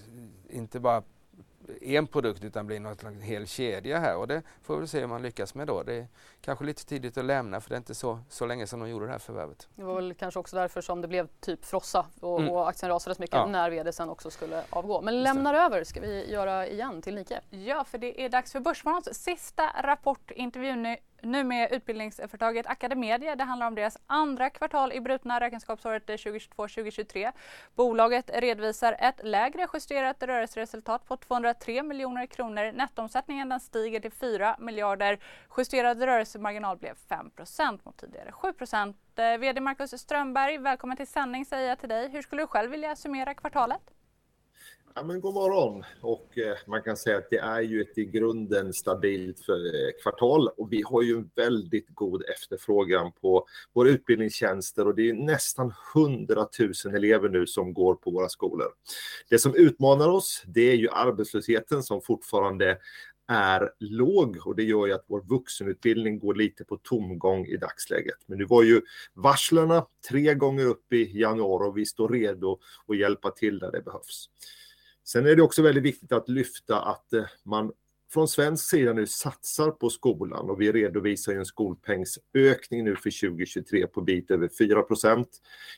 [0.50, 1.02] inte bara
[1.80, 5.10] en produkt utan blir något en hel kedja här och det får vi se om
[5.10, 5.82] man lyckas med då.
[5.82, 6.06] Det är
[6.40, 9.06] kanske lite tidigt att lämna för det är inte så, så länge sedan de gjorde
[9.06, 9.68] det här förvärvet.
[9.74, 12.52] Det var väl kanske också därför som det blev typ frossa och, mm.
[12.52, 13.46] och aktien rasade så mycket ja.
[13.46, 15.00] när vd sen också skulle avgå.
[15.00, 17.40] Men lämnar över ska vi göra igen till Nike.
[17.50, 23.36] Ja, för det är dags för Börsmorgons sista rapportintervju nu nu med utbildningsföretaget Academedia.
[23.36, 27.32] Det handlar om deras andra kvartal i brutna räkenskapsåret eh, 2022-2023.
[27.74, 32.72] Bolaget redovisar ett lägre justerat rörelseresultat på 203 miljoner kronor.
[32.72, 35.18] Nettoomsättningen den stiger till 4 miljarder.
[35.56, 38.48] Justerad rörelsemarginal blev 5% mot tidigare 7
[39.16, 42.08] eh, VD Marcus Strömberg, välkommen till sändning säger jag till dig.
[42.08, 43.90] Hur skulle du själv vilja summera kvartalet?
[44.96, 45.84] Ja, men god morgon.
[46.00, 49.90] Och, eh, man kan säga att det är ju ett i grunden stabilt för, eh,
[50.02, 55.14] kvartal och vi har ju en väldigt god efterfrågan på våra utbildningstjänster och det är
[55.14, 56.46] nästan 100
[56.84, 58.68] 000 elever nu som går på våra skolor.
[59.28, 62.78] Det som utmanar oss, det är ju arbetslösheten som fortfarande
[63.28, 68.18] är låg och det gör ju att vår vuxenutbildning går lite på tomgång i dagsläget.
[68.26, 68.80] Men nu var ju
[69.14, 73.82] varslerna tre gånger upp i januari och vi står redo att hjälpa till där det
[73.82, 74.28] behövs.
[75.04, 77.72] Sen är det också väldigt viktigt att lyfta att eh, man
[78.12, 83.86] från svensk sida nu satsar på skolan och vi redovisar en skolpengsökning nu för 2023
[83.86, 85.28] på bit över 4 procent.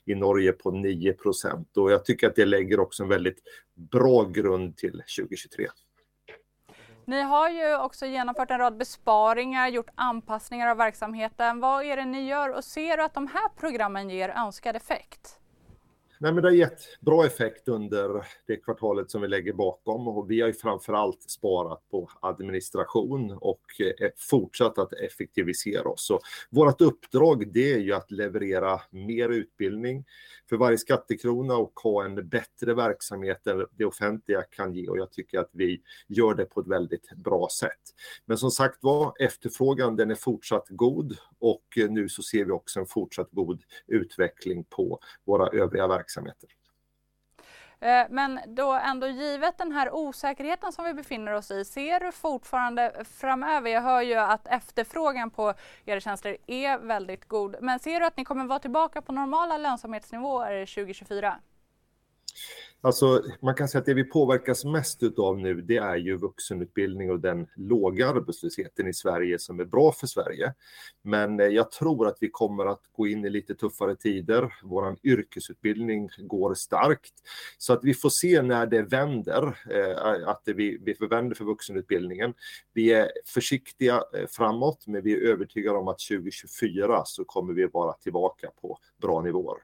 [0.05, 1.15] i Norge på 9
[1.77, 3.39] och jag tycker att det lägger också en väldigt
[3.75, 5.67] bra grund till 2023.
[7.05, 11.61] Ni har ju också genomfört en rad besparingar, gjort anpassningar av verksamheten.
[11.61, 15.36] Vad är det ni gör och ser du att de här programmen ger önskad effekt?
[16.19, 20.31] Nej, men det har gett bra effekt under det kvartalet som vi lägger bakom och
[20.31, 26.07] vi har ju framför allt sparat på administration och eh, fortsatt att effektivisera oss.
[26.07, 30.05] Så vårt uppdrag det är ju att leverera mer utbildning
[30.49, 35.13] för varje skattekrona och ha en bättre verksamhet än det offentliga kan ge och jag
[35.13, 37.81] tycker att vi gör det på ett väldigt bra sätt.
[38.25, 42.51] Men som sagt var, efterfrågan den är fortsatt god och eh, nu så ser vi
[42.51, 46.49] också en fortsatt god utveckling på våra övriga verksamheter verksamheter.
[47.81, 52.13] Eh, men då ändå givet den här osäkerheten som vi befinner oss i, ser du
[52.13, 58.01] fortfarande framöver, jag hör ju att efterfrågan på era tjänster är väldigt god, men ser
[58.01, 61.37] du att ni kommer vara tillbaka på normala lönsamhetsnivåer 2024?
[62.81, 67.11] Alltså, man kan säga att det vi påverkas mest av nu, det är ju vuxenutbildning
[67.11, 70.55] och den låga arbetslösheten i Sverige som är bra för Sverige.
[71.03, 74.55] Men eh, jag tror att vi kommer att gå in i lite tuffare tider.
[74.63, 77.13] Vår yrkesutbildning går starkt.
[77.59, 82.35] Så att vi får se när det vänder, eh, att vi, vi förvänder för vuxenutbildningen.
[82.73, 87.67] Vi är försiktiga eh, framåt, men vi är övertygade om att 2024 så kommer vi
[87.67, 89.59] vara tillbaka på bra nivåer.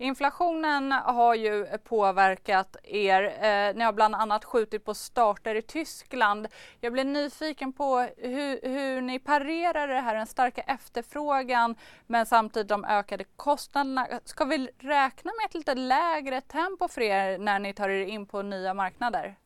[0.00, 3.22] Inflationen har ju påverkat er.
[3.22, 6.48] Eh, ni har bland annat skjutit på starter i Tyskland.
[6.80, 11.74] Jag blir nyfiken på hur, hur ni parerar det här, den starka efterfrågan
[12.06, 14.08] men samtidigt de ökade kostnaderna.
[14.24, 18.26] Ska vi räkna med ett lite lägre tempo för er när ni tar er in
[18.26, 19.36] på nya marknader?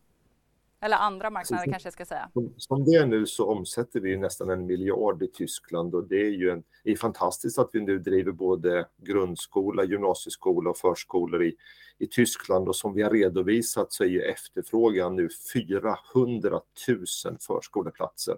[0.82, 2.30] Eller andra marknader kanske jag ska säga.
[2.32, 6.26] Som, som det är nu så omsätter vi nästan en miljard i Tyskland och det
[6.26, 11.54] är ju en, är fantastiskt att vi nu driver både grundskola, gymnasieskola och förskolor i,
[12.02, 17.06] i Tyskland och som vi har redovisat så är ju efterfrågan nu 400 000
[17.40, 18.36] förskoleplatser.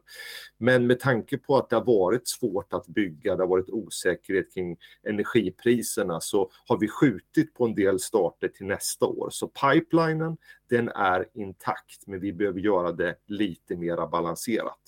[0.59, 4.55] Men med tanke på att det har varit svårt att bygga, det har varit osäkerhet
[4.55, 9.29] kring energipriserna så har vi skjutit på en del starter till nästa år.
[9.31, 10.37] Så pipelinen
[10.69, 14.81] den är intakt, men vi behöver göra det lite mer balanserat.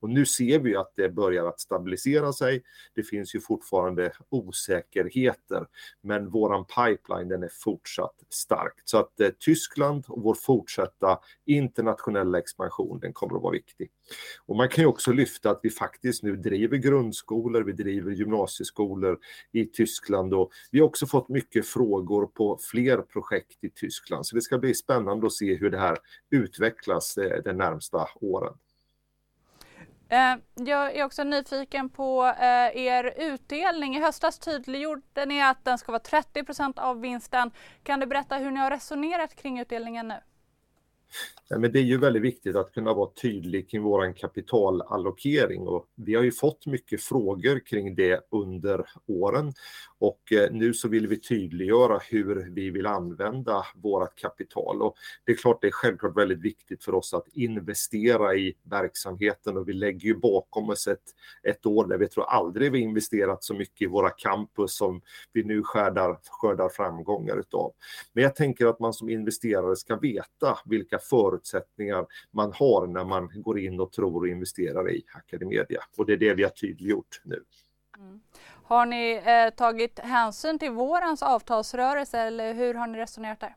[0.00, 2.62] Och nu ser vi att det börjar att stabilisera sig.
[2.94, 5.66] Det finns ju fortfarande osäkerheter,
[6.00, 8.88] men våran pipeline den är fortsatt starkt.
[8.88, 13.90] Så att eh, Tyskland och vår fortsatta internationella expansion, den kommer att vara viktig.
[14.46, 19.18] Och man kan ju också lyfta att vi faktiskt nu driver grundskolor, vi driver gymnasieskolor
[19.52, 24.26] i Tyskland och vi har också fått mycket frågor på fler projekt i Tyskland.
[24.26, 25.98] Så det ska bli spännande att se hur det här
[26.30, 28.54] utvecklas eh, de närmsta åren.
[30.08, 33.96] Eh, jag är också nyfiken på eh, er utdelning.
[33.96, 37.50] I höstas tydliggjorde ni att den ska vara 30% av vinsten.
[37.82, 40.20] Kan du berätta hur ni har resonerat kring utdelningen nu?
[41.50, 46.14] Men det är ju väldigt viktigt att kunna vara tydlig kring vår kapitalallokering och vi
[46.14, 49.52] har ju fått mycket frågor kring det under åren
[49.98, 55.32] och eh, nu så vill vi tydliggöra hur vi vill använda vårt kapital och det
[55.32, 59.72] är klart det är självklart väldigt viktigt för oss att investera i verksamheten och vi
[59.72, 63.82] lägger ju bakom oss ett, ett år där vi tror aldrig vi investerat så mycket
[63.82, 65.00] i våra campus som
[65.32, 67.72] vi nu skördar, skördar framgångar utav.
[68.12, 73.30] Men jag tänker att man som investerare ska veta vilka förutsättningar man har när man
[73.34, 75.80] går in och tror och investerar i Academedia.
[75.96, 77.44] Och det är det vi har tydliggjort nu.
[77.98, 78.20] Mm.
[78.64, 83.56] Har ni eh, tagit hänsyn till vårens avtalsrörelse eller hur har ni resonerat där?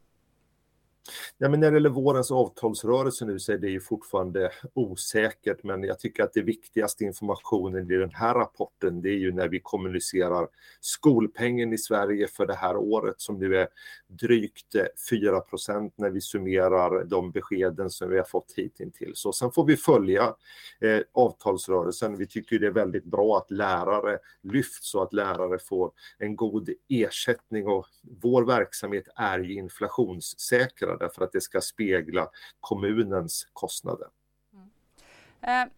[1.37, 5.83] Ja, men när det gäller vårens avtalsrörelse nu så är det ju fortfarande osäkert, men
[5.83, 9.59] jag tycker att det viktigaste informationen i den här rapporten, det är ju när vi
[9.59, 10.47] kommunicerar
[10.81, 13.67] skolpengen i Sverige för det här året som nu är
[14.07, 19.19] drygt eh, 4 procent när vi summerar de beskeden som vi har fått hittills.
[19.19, 20.35] Så sen får vi följa
[20.79, 22.17] eh, avtalsrörelsen.
[22.17, 26.69] Vi tycker det är väldigt bra att lärare lyfts och att lärare får en god
[26.89, 27.85] ersättning och
[28.21, 32.29] vår verksamhet är ju inflationssäkrad därför att det ska spegla
[32.59, 34.07] kommunens kostnader.
[34.53, 34.69] Mm.
[35.41, 35.73] Eh,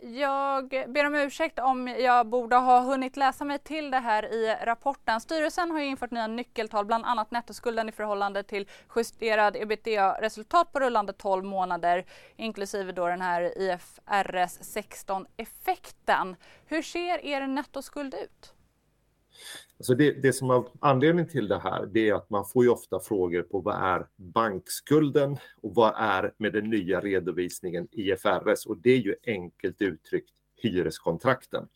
[0.00, 4.56] jag ber om ursäkt om jag borde ha hunnit läsa mig till det här i
[4.62, 5.20] rapporten.
[5.20, 11.12] Styrelsen har infört nya nyckeltal, bland annat nettoskulden i förhållande till justerad ebitda-resultat på rullande
[11.12, 12.04] 12 månader,
[12.36, 16.36] inklusive då den här IFRS 16-effekten.
[16.66, 18.53] Hur ser er nettoskuld ut?
[19.78, 22.70] Alltså det, det som är anledningen till det här, det är att man får ju
[22.70, 28.76] ofta frågor på vad är bankskulden och vad är med den nya redovisningen IFRS och
[28.76, 30.30] det är ju enkelt uttryckt
[30.64, 31.68] hyreskontrakten.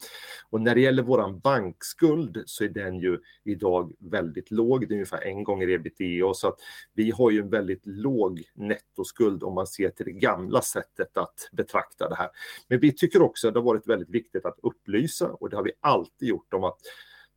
[0.50, 4.96] Och när det gäller våran bankskuld så är den ju idag väldigt låg, det är
[4.96, 6.58] ungefär en gånger ebitda så att
[6.94, 11.48] vi har ju en väldigt låg nettoskuld om man ser till det gamla sättet att
[11.52, 12.30] betrakta det här.
[12.68, 15.64] Men vi tycker också att det har varit väldigt viktigt att upplysa och det har
[15.64, 16.78] vi alltid gjort om att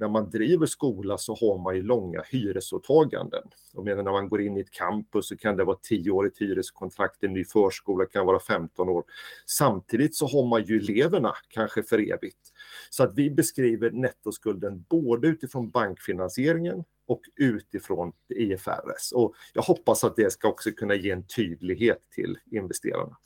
[0.01, 3.43] när man driver skola så har man ju långa hyresåtaganden.
[3.73, 7.23] Jag menar när man går in i ett campus så kan det vara 10-årigt hyreskontrakt,
[7.23, 9.03] en ny förskola kan vara 15 år.
[9.45, 12.53] Samtidigt så har man ju eleverna kanske för evigt.
[12.89, 19.11] Så att vi beskriver nettoskulden både utifrån bankfinansieringen och utifrån IFRS.
[19.13, 23.17] Och jag hoppas att det ska också kunna ge en tydlighet till investerarna.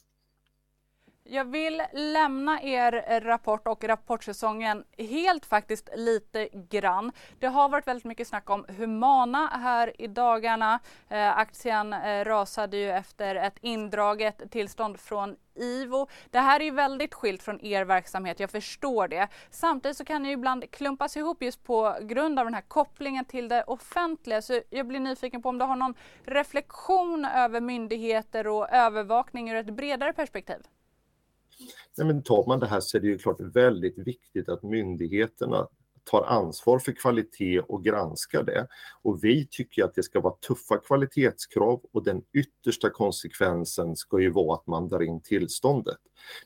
[1.27, 7.11] Jag vill lämna er rapport och rapportsäsongen helt faktiskt lite grann.
[7.39, 10.79] Det har varit väldigt mycket snack om Humana här i dagarna.
[11.09, 16.07] Eh, aktien eh, rasade ju efter ett indraget tillstånd från IVO.
[16.29, 19.27] Det här är ju väldigt skilt från er verksamhet, jag förstår det.
[19.49, 23.25] Samtidigt så kan det ju ibland klumpas ihop just på grund av den här kopplingen
[23.25, 24.41] till det offentliga.
[24.41, 29.55] Så jag blir nyfiken på om du har någon reflektion över myndigheter och övervakning ur
[29.55, 30.59] ett bredare perspektiv?
[31.97, 35.67] Nej, men tar man det här så är det ju klart väldigt viktigt att myndigheterna
[36.05, 38.67] tar ansvar för kvalitet och granskar det.
[39.01, 44.29] Och vi tycker att det ska vara tuffa kvalitetskrav och den yttersta konsekvensen ska ju
[44.29, 45.97] vara att man drar in tillståndet.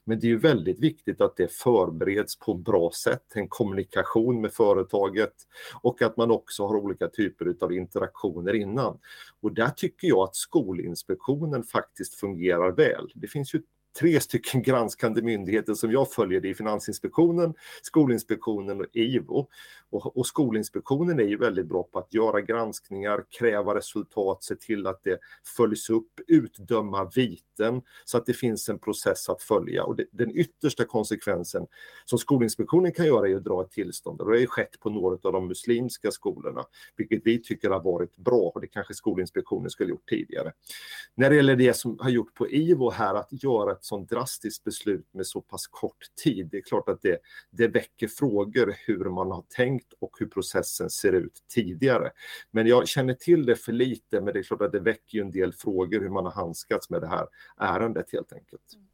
[0.04, 4.54] Men det är ju väldigt viktigt att det förbereds på bra sätt, en kommunikation med
[4.54, 5.34] företaget
[5.82, 9.00] och att man också har olika typer av interaktioner innan.
[9.42, 13.12] Och där tycker jag att Skolinspektionen faktiskt fungerar väl.
[13.16, 13.62] Det finns ju
[14.00, 16.42] tre stycken granskande myndigheter som jag följer.
[16.42, 19.48] Det är Finansinspektionen, Skolinspektionen och IVO.
[19.92, 24.88] Och, och, Skolinspektionen är ju väldigt bra på att göra granskningar, kräva resultat, se till
[24.88, 25.20] att det
[25.58, 29.84] följs upp, utdöma viten så att det finns en process att följa.
[29.84, 31.68] Och det, den yttersta konsekvensen
[32.06, 34.22] som Skolinspektionen kan göra är att dra ett tillstånd.
[34.22, 36.64] Och det har ju skett på några av de muslimska skolorna,
[36.96, 40.52] vilket vi tycker har varit bra och det kanske Skolinspektionen skulle gjort tidigare.
[41.16, 44.64] När det gäller det som har gjort på IVO här, att göra ett sådant drastiskt
[44.64, 47.20] beslut med så pass kort tid, det är klart att det,
[47.52, 52.12] det väcker frågor hur man har tänkt tänkt och hur processen ser ut tidigare.
[52.52, 55.22] Men jag känner till det för lite, men det är klart att det väcker ju
[55.22, 57.28] en del frågor hur man har handskats med det här
[57.58, 58.74] ärendet helt enkelt.
[58.74, 58.88] Mm.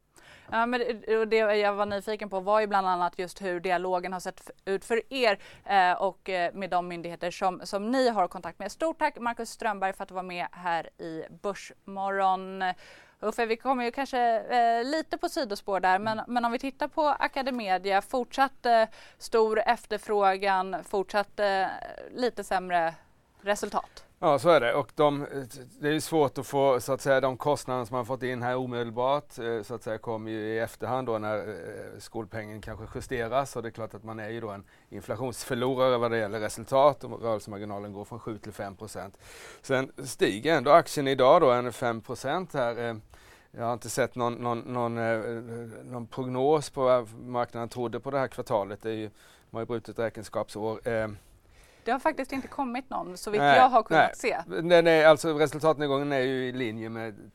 [0.52, 0.82] Ja, men
[1.30, 4.86] det jag var nyfiken på var ju bland annat just hur dialogen har sett ut
[4.86, 8.72] för er eh, och eh, med de myndigheter som, som ni har kontakt med.
[8.72, 12.64] Stort tack Marcus Strömberg för att du var med här i Börsmorgon.
[13.20, 16.88] Uffe, vi kommer ju kanske eh, lite på sidospår där, men, men om vi tittar
[16.88, 18.84] på Academedia, fortsatt eh,
[19.18, 21.66] stor efterfrågan, fortsatt eh,
[22.16, 22.94] lite sämre
[23.42, 24.05] resultat.
[24.20, 24.74] Ja, så är det.
[24.74, 25.28] Och de,
[25.80, 28.56] det är svårt att få så att säga, de kostnader som man fått in här
[28.56, 33.56] omedelbart eh, så att säga kommer ju i efterhand då när eh, skolpengen kanske justeras
[33.56, 37.04] och det är klart att man är ju då en inflationsförlorare vad det gäller resultat
[37.04, 39.18] och rörelsemarginalen går från 7 till 5 procent.
[39.62, 42.90] Sen stiger ändå aktien idag då en 5 procent här.
[42.90, 42.96] Eh,
[43.52, 44.96] jag har inte sett någon, någon, någon,
[45.92, 48.82] någon prognos på vad marknaden trodde på det här kvartalet.
[48.82, 49.10] Det är ju,
[49.50, 50.80] de har ju brutit räkenskapsår.
[51.86, 54.44] Det har faktiskt inte kommit någon så vitt jag har kunnat nej.
[54.46, 54.62] se.
[54.62, 57.32] Nej, nej, alltså resultatnedgången är ju i linje med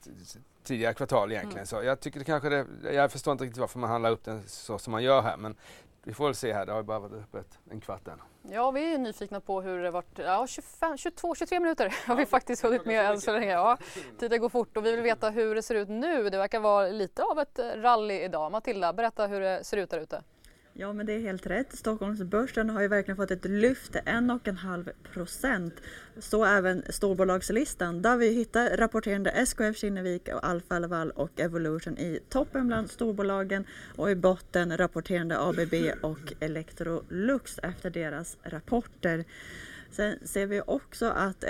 [0.62, 1.58] tidigare kvartal egentligen.
[1.58, 1.66] Mm.
[1.66, 4.42] Så jag tycker det kanske det, jag förstår inte riktigt varför man handlar upp den
[4.46, 5.56] så som man gör här men
[6.02, 8.20] vi får väl se här, det har ju bara varit öppet en kvart än.
[8.50, 10.18] Ja, vi är nyfikna på hur det varit.
[10.18, 13.52] Ja, 22-23 minuter har vi faktiskt hunnit med än så länge.
[13.52, 13.78] Ja,
[14.18, 16.30] tiden går fort och vi vill veta hur det ser ut nu.
[16.30, 18.52] Det verkar vara lite av ett rally idag.
[18.52, 20.22] Matilda, berätta hur det ser ut där ute.
[20.72, 21.76] Ja, men det är helt rätt.
[21.76, 25.74] Stockholmsbörsen har ju verkligen fått ett lyft, 1,5 procent.
[26.18, 32.20] Så även storbolagslistan där vi hittar rapporterande SKF Kinnevik och Alfa Laval och Evolution i
[32.28, 33.64] toppen bland storbolagen
[33.96, 39.24] och i botten rapporterande ABB och Electrolux efter deras rapporter.
[39.90, 41.44] Sen ser vi också att,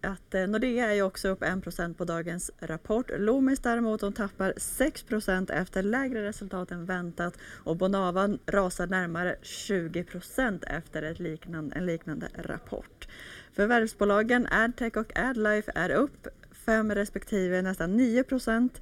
[0.00, 3.10] att eh, Nordea är också upp 1 på dagens rapport.
[3.18, 7.34] Loomis däremot de tappar 6% efter lägre resultat än väntat
[7.64, 13.08] och Bonava rasar närmare 20% efter ett liknande, en liknande rapport.
[13.52, 16.28] Förvärvsbolagen Adtech och Adlife är upp
[16.70, 18.80] 5 respektive nästan 9 procent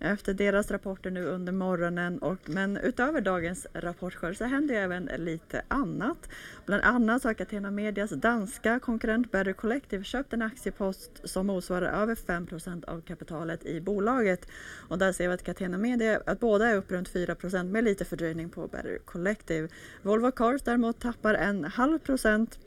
[0.00, 2.18] efter deras rapporter nu under morgonen.
[2.18, 6.28] Och, men utöver dagens rapportskörd så händer ju även lite annat.
[6.66, 12.14] Bland annat har Catena Medias danska konkurrent Better Collective köpt en aktiepost som motsvarar över
[12.14, 14.48] 5 procent av kapitalet i bolaget.
[14.88, 17.84] Och där ser vi att Catena Media, att båda är upp runt 4 procent med
[17.84, 19.68] lite fördröjning på Better Collective.
[20.02, 22.58] Volvo Cars däremot tappar en halv procent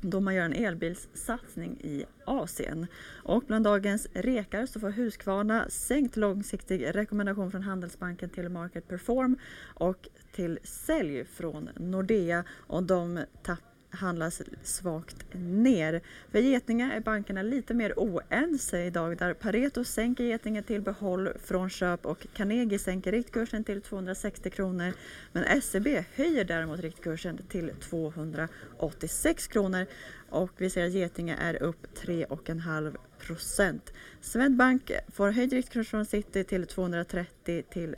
[0.00, 2.86] då man gör en elbilssatsning i Asien.
[3.22, 9.38] Och bland dagens rekar så får Husqvarna sänkt långsiktig rekommendation från Handelsbanken till Market Perform
[9.74, 16.00] och till sälj från Nordea och de tappar handlas svagt ner.
[16.30, 21.70] För Getinge är bankerna lite mer oense idag där Pareto sänker Getinge till behåll från
[21.70, 24.92] köp och Carnegie sänker riktkursen till 260 kronor.
[25.32, 29.86] Men SEB höjer däremot riktkursen till 286 kronor
[30.30, 33.92] och vi ser att Getinge är upp 3,5 procent.
[34.20, 37.96] Swedbank får höjd riktkurs från City till 230 till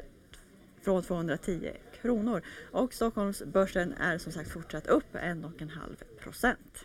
[0.83, 1.71] från 210
[2.03, 2.43] kronor.
[2.73, 6.85] Och Stockholmsbörsen är som sagt fortsatt upp 1,5 procent.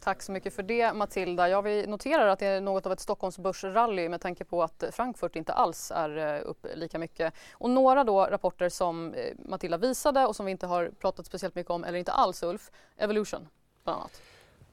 [0.00, 1.48] Tack så mycket för det Matilda.
[1.48, 5.36] Ja, vi noterar att det är något av ett Stockholmsbörsrally med tanke på att Frankfurt
[5.36, 7.34] inte alls är eh, upp lika mycket.
[7.52, 11.54] Och några då rapporter som eh, Matilda visade och som vi inte har pratat speciellt
[11.54, 13.48] mycket om, eller inte alls Ulf, Evolution
[13.84, 14.22] bland annat.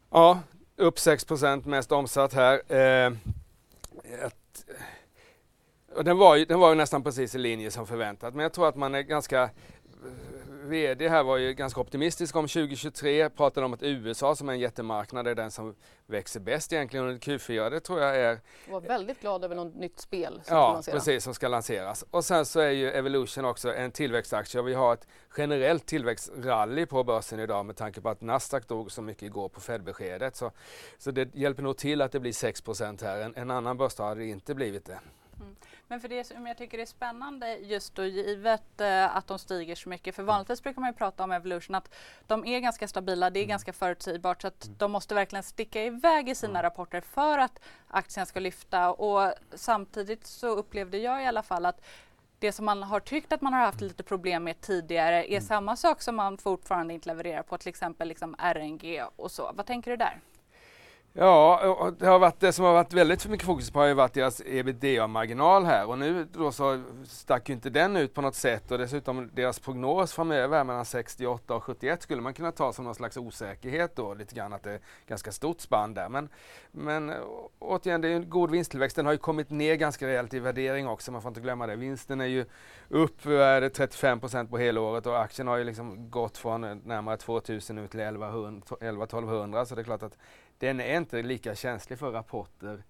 [0.09, 0.39] Ja,
[0.75, 2.61] upp 6% mest omsatt här.
[2.67, 3.13] Eh,
[4.25, 4.65] ett,
[6.03, 8.67] den, var ju, den var ju nästan precis i linje som förväntat men jag tror
[8.67, 9.49] att man är ganska
[10.65, 14.59] VD här var ju ganska optimistisk om 2023, pratade om att USA som är en
[14.59, 15.75] jättemarknad är den som
[16.05, 17.69] växer bäst egentligen under Q4.
[17.69, 18.39] Det tror jag är...
[18.65, 22.05] Jag var väldigt glad över något nytt spel som Ja, precis, som ska lanseras.
[22.11, 26.85] Och sen så är ju Evolution också en tillväxtaktie och vi har ett generellt tillväxtrally
[26.85, 30.35] på börsen idag med tanke på att Nasdaq dog så mycket igår på Fed-beskedet.
[30.35, 30.51] Så,
[30.97, 33.21] så det hjälper nog till att det blir 6% här.
[33.21, 34.99] En, en annan börsdag hade det inte blivit det.
[35.39, 35.55] Mm.
[35.88, 39.75] Men för det som jag tycker är spännande just då givet eh, att de stiger
[39.75, 40.15] så mycket.
[40.15, 41.95] För vanligtvis brukar man ju prata om Evolution att
[42.27, 43.49] de är ganska stabila, det är mm.
[43.49, 44.77] ganska förutsägbart så att mm.
[44.77, 46.63] de måste verkligen sticka iväg i sina mm.
[46.63, 48.91] rapporter för att aktien ska lyfta.
[48.91, 51.81] Och samtidigt så upplevde jag i alla fall att
[52.39, 55.41] det som man har tyckt att man har haft lite problem med tidigare är mm.
[55.41, 59.51] samma sak som man fortfarande inte levererar på, till exempel liksom RNG och så.
[59.55, 60.19] Vad tänker du där?
[61.18, 64.13] Ja, det, har varit, det som har varit väldigt mycket fokus på har ju varit
[64.13, 68.72] deras ebitda-marginal här och nu då så stack ju inte den ut på något sätt
[68.72, 72.95] och dessutom deras prognos framöver mellan 68 och 71 skulle man kunna ta som någon
[72.95, 76.09] slags osäkerhet då lite grann att det är ganska stort spann där.
[76.09, 76.30] Men,
[76.72, 77.13] men
[77.59, 78.95] återigen, det är en god vinsttillväxt.
[78.95, 81.76] Den har ju kommit ner ganska rejält i värdering också, man får inte glömma det.
[81.76, 82.45] Vinsten är ju
[82.89, 87.18] upp är det 35 procent på helåret och aktien har ju liksom gått från närmare
[87.18, 90.18] 2000 ut till 1100-1200 så det är klart att
[90.58, 92.84] den är inte lika känslig för rapporter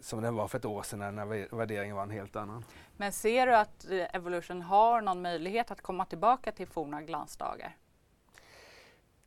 [0.00, 2.64] som den var för ett år sedan när värderingen var en helt annan.
[2.96, 7.76] Men ser du att eh, Evolution har någon möjlighet att komma tillbaka till forna glansdagar?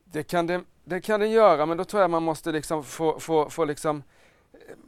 [0.04, 3.20] Det kan den, det kan den göra men då tror jag man måste liksom få,
[3.20, 4.04] få, få liksom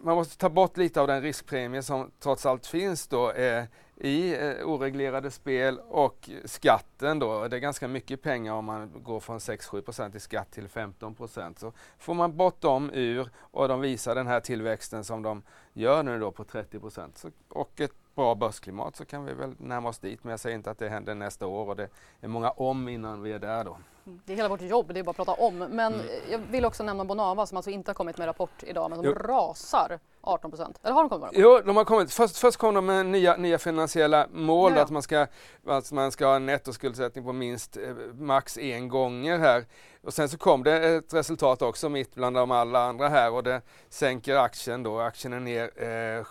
[0.03, 3.63] man måste ta bort lite av den riskpremie som trots allt finns då eh,
[3.99, 7.47] i eh, oreglerade spel och skatten då.
[7.47, 11.73] Det är ganska mycket pengar om man går från 6-7% i skatt till 15% Så
[11.97, 15.43] får man bort dem ur och de visar den här tillväxten som de
[15.73, 16.79] gör nu då på 30
[17.15, 20.23] så, och ett bra börsklimat så kan vi väl närma oss dit.
[20.23, 21.89] Men jag säger inte att det händer nästa år och det
[22.21, 23.77] är måga om innan vi är där då.
[24.25, 25.57] Det är hela vårt jobb, det är bara att prata om.
[25.57, 26.05] Men mm.
[26.31, 29.05] jag vill också nämna Bonava som alltså inte har kommit med rapport idag men som
[29.05, 29.13] jo.
[29.13, 30.79] rasar 18 procent.
[30.83, 32.13] Eller har de kommit med Jo, de har kommit.
[32.13, 35.27] Först, först kom de med nya, nya finansiella mål, att, man ska,
[35.67, 39.65] att man ska ha en nettoskuldsättning på minst eh, max en gånger här.
[40.03, 43.43] Och sen så kom det ett resultat också mitt bland de alla andra här och
[43.43, 44.99] det sänker aktien då.
[44.99, 46.23] Aktien är ner eh,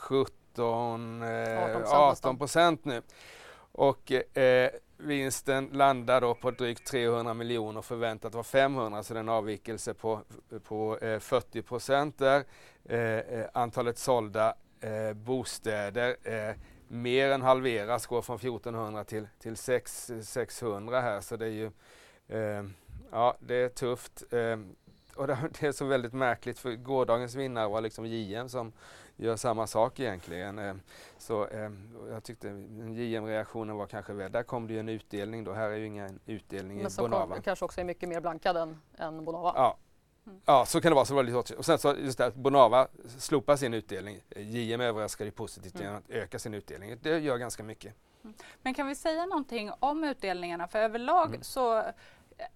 [0.59, 3.03] 17, eh, 18 procent nu.
[3.73, 9.21] Och eh, Vinsten landar då på drygt 300 miljoner, förväntat var 500 så det är
[9.21, 10.21] en avvikelse på,
[10.65, 12.45] på eh, 40 procent där.
[12.85, 16.17] Eh, eh, antalet sålda eh, bostäder
[16.89, 21.71] mer än halveras, går från 1400 till, till 6, 600 här så det är ju
[23.11, 24.23] ja, det är tufft.
[25.15, 28.73] och det, det är så väldigt märkligt för gårdagens vinnare var liksom JM som
[29.19, 30.59] gör samma sak egentligen.
[30.59, 30.75] Eh,
[31.19, 31.71] så eh,
[32.11, 32.49] jag tyckte
[32.95, 36.21] JM-reaktionen var kanske väl, där kom det ju en utdelning då, här är ju ingen
[36.27, 37.27] utdelning Men i Bonava.
[37.27, 39.53] Men kanske också är mycket mer blankad än, än Bonava.
[39.57, 39.77] Ja.
[40.27, 40.41] Mm.
[40.45, 41.05] Ja, så kan det vara.
[41.05, 42.89] Så var det lite och sen så just det att Bonava
[43.19, 44.21] slopar sin utdelning.
[44.37, 45.85] JM överraskar ju positivt mm.
[45.85, 46.99] genom att öka sin utdelning.
[47.03, 47.95] Det gör ganska mycket.
[48.25, 48.37] Mm.
[48.63, 50.69] Men kan vi säga någonting om utdelningarna?
[50.69, 51.43] För överlag mm.
[51.43, 51.83] så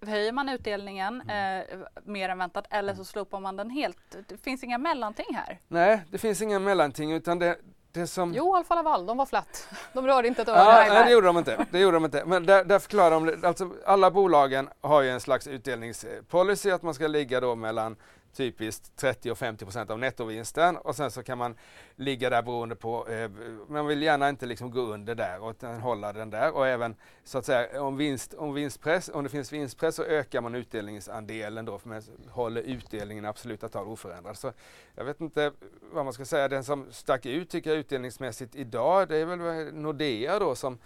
[0.07, 1.67] höjer man utdelningen mm.
[1.71, 3.05] eh, mer än väntat eller så mm.
[3.05, 4.17] slopar man den helt.
[4.29, 5.61] Det finns inga mellanting här.
[5.69, 7.57] Nej, det finns inga mellanting utan det,
[7.93, 8.35] det som...
[8.35, 9.69] Jo, Alfa Laval, de var flatt.
[9.93, 10.59] De rörde inte ett öre.
[10.59, 11.67] Ja, nej, det gjorde de inte.
[11.71, 12.25] Det gjorde de inte.
[12.27, 16.95] Men där, där förklarar de, alltså alla bolagen har ju en slags utdelningspolicy att man
[16.95, 17.97] ska ligga då mellan
[18.37, 21.57] typiskt 30 och 50 procent av nettovinsten och sen så kan man
[22.03, 23.31] ligga där beroende på, eh,
[23.69, 27.39] man vill gärna inte liksom gå under där och hålla den där och även så
[27.39, 31.79] att säga om, vinst, om, vinstpress, om det finns vinstpress så ökar man utdelningsandelen då
[31.79, 34.39] för man håller utdelningen i absoluta tal oförändrad.
[34.39, 34.53] Så
[34.95, 35.53] jag vet inte
[35.93, 39.41] vad man ska säga, den som stack ut tycker jag utdelningsmässigt idag det är väl
[39.41, 40.79] eh, Nordea då som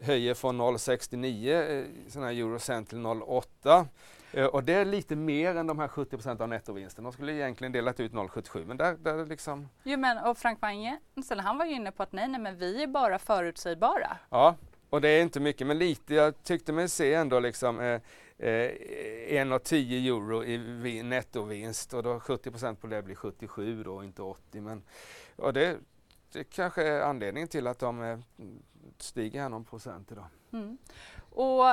[0.00, 3.86] höjer från 0,69 eh, sådana här eurocent till 0,8.
[4.32, 7.04] Eh, och det är lite mer än de här 70% av nettovinsten.
[7.04, 9.68] De skulle egentligen delat ut 0,77 men där, där liksom...
[9.82, 12.82] Jo men och Frank Wange, han var ju inne på att nej, nej men vi
[12.82, 14.16] är bara förutsägbara.
[14.30, 14.56] Ja,
[14.90, 18.00] och det är inte mycket men lite, jag tyckte mig se ändå liksom eh,
[18.38, 18.70] eh,
[19.30, 24.60] 1,10 euro i nettovinst och då 70% på det blir 77 då, inte 80.
[24.60, 24.82] Men,
[25.36, 25.76] och det,
[26.32, 28.18] det kanske är anledningen till att de eh,
[28.98, 30.26] stiger här någon procent idag.
[30.52, 30.78] Mm.
[31.30, 31.64] Och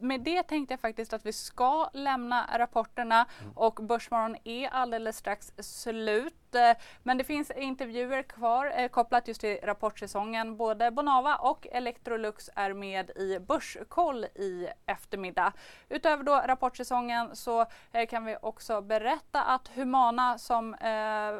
[0.00, 3.52] med det tänkte jag faktiskt att vi ska lämna rapporterna mm.
[3.52, 6.34] och Börsmorgon är alldeles strax slut.
[6.54, 10.56] Eh, men det finns intervjuer kvar eh, kopplat just till rapportsäsongen.
[10.56, 15.52] Både Bonava och Electrolux är med i Börskoll i eftermiddag.
[15.88, 20.70] Utöver då rapportsäsongen så eh, kan vi också berätta att Humana som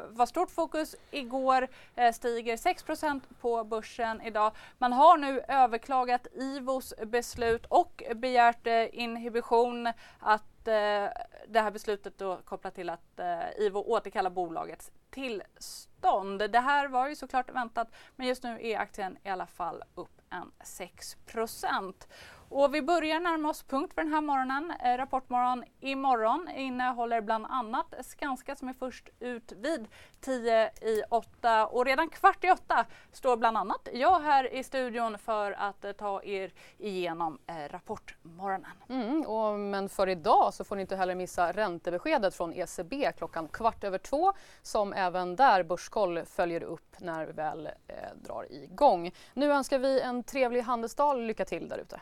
[0.09, 1.67] var stort fokus igår
[2.13, 4.51] stiger 6% på börsen idag.
[4.77, 11.09] Man har nu överklagat IVOs beslut och begärt inhibition att Eh,
[11.47, 16.51] det här beslutet då kopplat till att eh, IVO återkallar bolagets tillstånd.
[16.51, 20.21] Det här var ju såklart väntat men just nu är aktien i alla fall upp
[20.29, 21.17] en 6
[22.51, 24.73] och vi börjar närma oss punkt för den här morgonen.
[24.83, 29.87] Eh, Rapportmorgon imorgon innehåller bland annat Skanska som är först ut vid
[30.21, 35.17] 10 i 8 och redan kvart i 8 står bland annat jag här i studion
[35.17, 38.71] för att eh, ta er igenom eh, Rapportmorgonen.
[38.89, 43.47] Mm, och, men för idag så får ni inte heller missa räntebeskedet från ECB klockan
[43.47, 49.11] kvart över två som även där Börskoll följer upp när vi väl eh, drar igång.
[49.33, 51.17] Nu önskar vi en trevlig handelsdag.
[51.17, 52.01] Lycka till där ute.